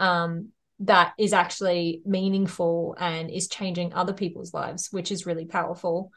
um, 0.00 0.48
that 0.80 1.12
is 1.18 1.32
actually 1.32 2.02
meaningful 2.04 2.96
and 2.98 3.30
is 3.30 3.48
changing 3.48 3.94
other 3.94 4.12
people's 4.12 4.52
lives, 4.52 4.88
which 4.90 5.12
is 5.12 5.26
really 5.26 5.46
powerful. 5.46 6.10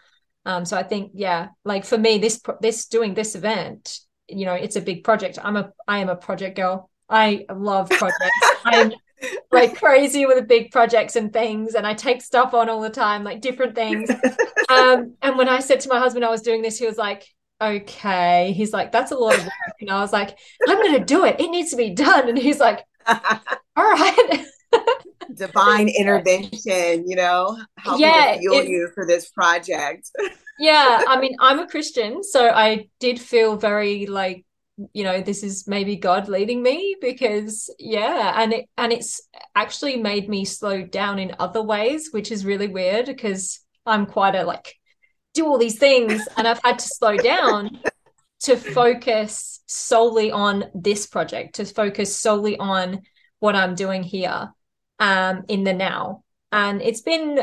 Um, 0.45 0.65
so 0.65 0.75
I 0.75 0.83
think, 0.83 1.11
yeah, 1.13 1.49
like 1.63 1.85
for 1.85 1.97
me, 1.99 2.17
this 2.17 2.41
this 2.61 2.87
doing 2.87 3.13
this 3.13 3.35
event 3.35 3.99
you 4.31 4.45
know 4.45 4.53
it's 4.53 4.75
a 4.75 4.81
big 4.81 5.03
project 5.03 5.37
i'm 5.43 5.57
a 5.57 5.71
i 5.87 5.99
am 5.99 6.09
a 6.09 6.15
project 6.15 6.55
girl 6.55 6.89
i 7.09 7.45
love 7.53 7.89
projects 7.89 8.31
i'm 8.65 8.91
like 9.51 9.77
crazy 9.77 10.25
with 10.25 10.37
the 10.37 10.43
big 10.43 10.71
projects 10.71 11.15
and 11.15 11.31
things 11.31 11.75
and 11.75 11.85
i 11.85 11.93
take 11.93 12.21
stuff 12.21 12.53
on 12.53 12.69
all 12.69 12.81
the 12.81 12.89
time 12.89 13.23
like 13.23 13.41
different 13.41 13.75
things. 13.75 14.09
Um 14.69 15.15
and 15.21 15.37
when 15.37 15.49
i 15.49 15.59
said 15.59 15.79
to 15.81 15.89
my 15.89 15.99
husband 15.99 16.25
i 16.25 16.29
was 16.29 16.41
doing 16.41 16.61
this 16.61 16.79
he 16.79 16.85
was 16.85 16.97
like 16.97 17.25
okay. 17.61 18.53
He's 18.53 18.73
like 18.73 18.91
that's 18.91 19.11
a 19.11 19.15
lot 19.15 19.37
of 19.37 19.43
work. 19.43 19.75
And 19.79 19.91
i 19.91 19.99
was 19.99 20.11
like 20.11 20.37
i'm 20.67 20.81
gonna 20.81 21.05
do 21.05 21.25
it. 21.25 21.39
It 21.39 21.51
needs 21.51 21.71
to 21.71 21.77
be 21.77 21.91
done. 21.91 22.29
And 22.29 22.37
he's 22.37 22.59
like 22.59 22.83
all 23.07 23.19
right. 23.75 24.45
Divine 25.33 25.87
intervention 25.87 27.09
you 27.09 27.15
know 27.15 27.57
helping 27.77 28.01
yeah, 28.01 28.37
fuel 28.37 28.63
you 28.63 28.89
for 28.93 29.05
this 29.05 29.29
project. 29.29 30.09
Yeah, 30.61 31.05
I 31.07 31.19
mean, 31.19 31.35
I'm 31.39 31.57
a 31.57 31.67
Christian, 31.67 32.23
so 32.23 32.47
I 32.47 32.87
did 32.99 33.19
feel 33.19 33.55
very 33.55 34.05
like 34.05 34.45
you 34.93 35.03
know 35.03 35.21
this 35.21 35.43
is 35.43 35.67
maybe 35.67 35.95
god 35.95 36.27
leading 36.27 36.63
me 36.63 36.95
because 37.01 37.69
yeah 37.77 38.41
and 38.41 38.53
it 38.53 38.65
and 38.77 38.91
it's 38.91 39.21
actually 39.55 39.97
made 39.97 40.29
me 40.29 40.45
slow 40.45 40.81
down 40.81 41.19
in 41.19 41.35
other 41.39 41.61
ways 41.61 42.09
which 42.11 42.31
is 42.31 42.45
really 42.45 42.67
weird 42.67 43.05
because 43.05 43.59
i'm 43.85 44.05
quite 44.05 44.35
a 44.35 44.43
like 44.43 44.75
do 45.33 45.45
all 45.45 45.57
these 45.57 45.77
things 45.77 46.27
and 46.37 46.47
i've 46.47 46.61
had 46.63 46.79
to 46.79 46.87
slow 46.87 47.15
down 47.17 47.79
to 48.39 48.55
focus 48.55 49.61
solely 49.67 50.31
on 50.31 50.65
this 50.73 51.05
project 51.05 51.55
to 51.55 51.65
focus 51.65 52.15
solely 52.15 52.57
on 52.57 53.01
what 53.39 53.55
i'm 53.55 53.75
doing 53.75 54.03
here 54.03 54.51
um 54.99 55.43
in 55.49 55.63
the 55.63 55.73
now. 55.73 56.23
And 56.53 56.81
it's 56.81 57.01
been 57.01 57.39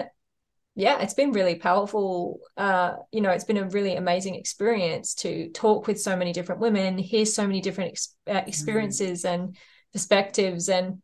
yeah, 0.79 1.01
it's 1.01 1.15
been 1.15 1.33
really 1.33 1.57
powerful. 1.57 2.39
Uh, 2.57 2.93
you 3.11 3.21
know, 3.21 3.31
it's 3.31 3.43
been 3.43 3.57
a 3.57 3.69
really 3.69 3.97
amazing 3.97 4.37
experience 4.37 5.13
to 5.15 5.49
talk 5.49 5.89
with 5.89 6.01
so 6.01 6.15
many 6.15 6.33
different 6.33 6.61
women, 6.61 6.97
hear 6.97 7.27
so 7.27 7.45
many 7.45 7.61
different 7.61 7.91
ex- 7.91 8.15
uh, 8.29 8.35
mm-hmm. 8.35 8.49
experiences 8.49 9.25
mm. 9.25 9.35
and 9.35 9.57
perspectives. 9.93 10.69
And 10.69 11.03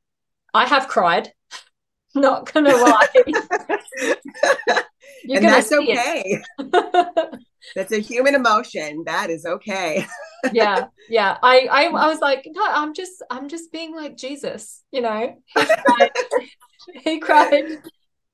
I 0.54 0.66
have 0.66 0.87
cried, 0.87 1.32
not 2.14 2.52
gonna 2.52 2.70
lie. 2.70 3.08
You're 5.24 5.38
and 5.38 5.46
that's 5.46 5.72
okay. 5.72 6.40
that's 7.74 7.90
a 7.90 7.98
human 7.98 8.37
emotion. 8.37 9.02
That 9.06 9.28
is 9.28 9.44
okay. 9.44 10.06
yeah, 10.52 10.87
yeah. 11.08 11.37
I, 11.42 11.66
I, 11.68 11.84
I 11.87 12.06
was 12.06 12.20
like, 12.20 12.46
no, 12.48 12.64
I'm 12.64 12.94
just, 12.94 13.24
I'm 13.28 13.48
just 13.48 13.72
being 13.72 13.96
like 13.96 14.16
Jesus. 14.16 14.84
You 14.92 15.00
know, 15.00 15.34
he 15.56 15.66
cried. 15.66 16.10
he 17.02 17.18
cried 17.18 17.78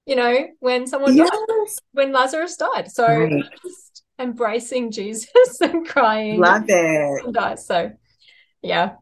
you 0.07 0.17
know, 0.17 0.49
when 0.61 0.87
someone 0.87 1.17
yes. 1.17 1.31
died, 1.31 1.67
when 1.93 2.13
Lazarus 2.13 2.57
died. 2.57 2.91
So 2.91 3.07
right. 3.07 3.45
just 3.63 4.03
embracing 4.19 4.91
Jesus 4.91 5.31
and 5.61 5.87
crying. 5.87 6.41
Love 6.41 6.65
it. 6.69 7.33
Died. 7.33 7.59
So 7.59 7.93
yeah. 8.63 8.93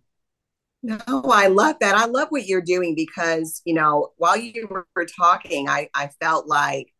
No, 0.82 0.98
I 1.06 1.48
love 1.48 1.76
that. 1.80 1.96
I 1.96 2.06
love 2.06 2.28
what 2.28 2.46
you're 2.46 2.60
doing 2.60 2.94
because, 2.94 3.62
you 3.64 3.74
know, 3.74 4.12
while 4.16 4.36
you 4.36 4.68
were 4.70 5.06
talking, 5.18 5.68
I, 5.68 5.88
I 5.92 6.08
felt 6.20 6.46
like, 6.46 6.94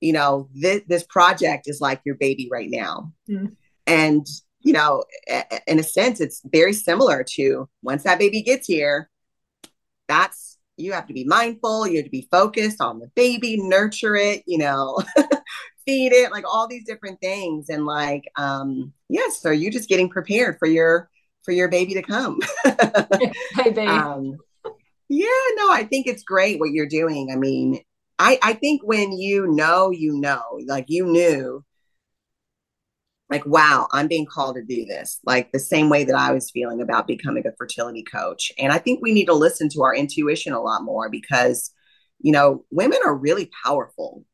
you 0.00 0.14
know, 0.14 0.48
this, 0.54 0.82
this 0.88 1.04
project 1.04 1.68
is 1.68 1.80
like 1.80 2.00
your 2.04 2.14
baby 2.14 2.48
right 2.50 2.70
now. 2.70 3.12
Mm. 3.28 3.56
And, 3.86 4.26
you 4.60 4.72
know, 4.72 5.04
in 5.66 5.78
a 5.78 5.82
sense, 5.82 6.20
it's 6.20 6.40
very 6.46 6.72
similar 6.72 7.24
to 7.34 7.68
once 7.82 8.04
that 8.04 8.18
baby 8.18 8.42
gets 8.42 8.66
here, 8.66 9.10
that's 10.08 10.55
you 10.76 10.92
have 10.92 11.06
to 11.06 11.14
be 11.14 11.24
mindful, 11.24 11.86
you 11.86 11.96
have 11.96 12.04
to 12.04 12.10
be 12.10 12.28
focused 12.30 12.80
on 12.80 12.98
the 12.98 13.08
baby, 13.14 13.56
nurture 13.60 14.16
it, 14.16 14.42
you 14.46 14.58
know, 14.58 14.98
feed 15.86 16.12
it, 16.12 16.30
like 16.30 16.44
all 16.46 16.68
these 16.68 16.84
different 16.84 17.20
things. 17.20 17.68
And 17.68 17.86
like, 17.86 18.24
um, 18.36 18.92
yes, 19.08 19.40
so 19.40 19.50
you're 19.50 19.72
just 19.72 19.88
getting 19.88 20.08
prepared 20.08 20.58
for 20.58 20.66
your 20.66 21.08
for 21.44 21.52
your 21.52 21.68
baby 21.68 21.94
to 21.94 22.02
come. 22.02 22.40
Hi, 22.64 23.70
baby. 23.70 23.86
Um, 23.86 24.36
yeah, 25.08 25.26
no, 25.56 25.70
I 25.70 25.86
think 25.88 26.06
it's 26.06 26.24
great 26.24 26.58
what 26.58 26.72
you're 26.72 26.88
doing. 26.88 27.30
I 27.32 27.36
mean, 27.36 27.80
I, 28.18 28.38
I 28.42 28.52
think 28.54 28.82
when 28.82 29.12
you 29.12 29.46
know, 29.46 29.90
you 29.90 30.18
know, 30.18 30.42
like 30.66 30.86
you 30.88 31.06
knew 31.06 31.64
like, 33.28 33.44
wow, 33.44 33.88
I'm 33.90 34.06
being 34.06 34.26
called 34.26 34.56
to 34.56 34.62
do 34.62 34.84
this, 34.84 35.18
like 35.24 35.50
the 35.50 35.58
same 35.58 35.88
way 35.88 36.04
that 36.04 36.14
I 36.14 36.32
was 36.32 36.50
feeling 36.50 36.80
about 36.80 37.08
becoming 37.08 37.44
a 37.46 37.56
fertility 37.58 38.04
coach. 38.04 38.52
And 38.58 38.72
I 38.72 38.78
think 38.78 39.00
we 39.02 39.12
need 39.12 39.26
to 39.26 39.34
listen 39.34 39.68
to 39.70 39.82
our 39.82 39.94
intuition 39.94 40.52
a 40.52 40.60
lot 40.60 40.82
more 40.82 41.08
because, 41.08 41.72
you 42.20 42.30
know, 42.30 42.64
women 42.70 42.98
are 43.04 43.16
really 43.16 43.50
powerful 43.64 44.24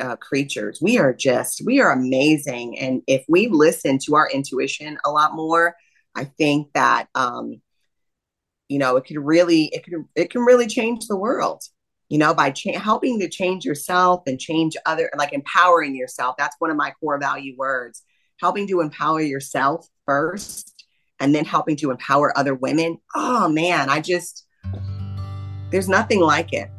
uh, 0.00 0.16
creatures. 0.16 0.80
We 0.82 0.98
are 0.98 1.14
just, 1.14 1.62
we 1.64 1.80
are 1.80 1.92
amazing. 1.92 2.78
And 2.78 3.02
if 3.06 3.24
we 3.28 3.48
listen 3.48 3.98
to 4.06 4.16
our 4.16 4.28
intuition 4.28 4.98
a 5.04 5.10
lot 5.10 5.34
more, 5.34 5.76
I 6.16 6.24
think 6.24 6.72
that, 6.74 7.08
um, 7.14 7.62
you 8.68 8.80
know, 8.80 8.96
it 8.96 9.04
could 9.04 9.18
really, 9.18 9.66
it 9.66 9.84
could, 9.84 10.04
it 10.16 10.30
can 10.30 10.42
really 10.42 10.66
change 10.66 11.06
the 11.06 11.16
world 11.16 11.62
you 12.08 12.18
know 12.18 12.32
by 12.32 12.50
cha- 12.50 12.78
helping 12.78 13.18
to 13.18 13.28
change 13.28 13.64
yourself 13.64 14.22
and 14.28 14.38
change 14.38 14.76
other 14.86 15.10
like 15.18 15.32
empowering 15.32 15.96
yourself 15.96 16.36
that's 16.38 16.54
one 16.60 16.70
of 16.70 16.76
my 16.76 16.92
core 17.00 17.18
value 17.18 17.56
words 17.56 18.04
helping 18.40 18.66
to 18.68 18.80
empower 18.80 19.20
yourself 19.20 19.88
first 20.04 20.84
and 21.20 21.34
then 21.34 21.44
helping 21.44 21.76
to 21.76 21.90
empower 21.90 22.36
other 22.36 22.54
women. 22.54 22.98
Oh 23.14 23.48
man, 23.48 23.88
I 23.88 24.00
just, 24.00 24.46
there's 25.70 25.88
nothing 25.88 26.20
like 26.20 26.52
it. 26.52 26.70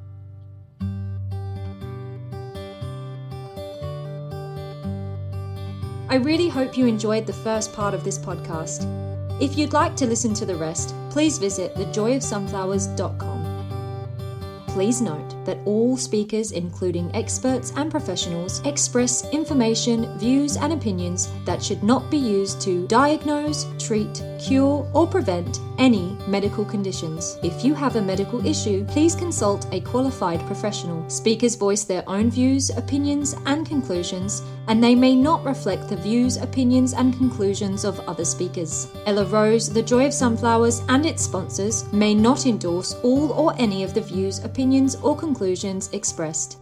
I 6.10 6.16
really 6.16 6.48
hope 6.48 6.78
you 6.78 6.88
enjoyed 6.88 7.26
the 7.26 7.34
first 7.34 7.74
part 7.74 7.94
of 7.94 8.04
this 8.04 8.18
podcast. 8.18 8.86
If 9.42 9.58
you'd 9.58 9.74
like 9.74 9.96
to 9.98 10.06
listen 10.06 10.34
to 10.36 10.46
the 10.46 10.56
rest, 10.56 10.96
please 11.10 11.38
visit 11.38 11.76
thejoyofsunflowers.com. 11.76 13.37
Please 14.78 15.02
note 15.02 15.44
that 15.44 15.58
all 15.66 15.98
speakers, 15.98 16.52
including 16.52 17.10
experts 17.16 17.74
and 17.78 17.90
professionals, 17.90 18.62
express 18.64 19.28
information, 19.32 20.16
views, 20.20 20.56
and 20.56 20.72
opinions 20.72 21.30
that 21.46 21.64
should 21.64 21.82
not 21.82 22.12
be 22.12 22.18
used 22.18 22.62
to 22.62 22.86
diagnose, 22.86 23.66
treat, 23.80 24.22
cure, 24.40 24.88
or 24.94 25.08
prevent 25.08 25.60
any 25.78 26.18
medical 26.28 26.66
conditions. 26.66 27.38
If 27.44 27.64
you 27.64 27.74
have 27.74 27.96
a 27.96 28.02
medical 28.02 28.46
issue, 28.46 28.86
please 28.86 29.16
consult 29.16 29.68
a 29.72 29.82
qualified 29.82 30.40
professional. 30.48 31.10
Speakers 31.10 31.56
voice 31.56 31.84
their 31.84 32.04
own 32.08 32.30
views, 32.30 32.70
opinions, 32.70 33.36
and 33.46 33.66
conclusions, 33.66 34.44
and 34.68 34.84
they 34.84 34.96
may 34.96 35.16
not 35.16 35.44
reflect 35.44 35.90
the 35.90 35.96
views, 35.96 36.38
opinions, 36.38 36.94
and 36.94 37.18
conclusions 37.18 37.86
of 37.86 38.00
other 38.02 38.26
speakers. 38.26 38.88
Ella 39.06 39.26
Rose, 39.26 39.72
The 39.72 39.82
Joy 39.82 40.06
of 40.08 40.14
Sunflowers, 40.14 40.82
and 40.90 41.06
its 41.06 41.24
sponsors 41.24 41.92
may 41.94 42.14
not 42.14 42.46
endorse 42.46 42.94
all 43.04 43.32
or 43.32 43.54
any 43.58 43.84
of 43.84 43.94
the 43.94 44.02
views, 44.02 44.44
opinions, 44.44 44.96
or 44.96 45.16
conclusions 45.16 45.90
expressed. 45.94 46.60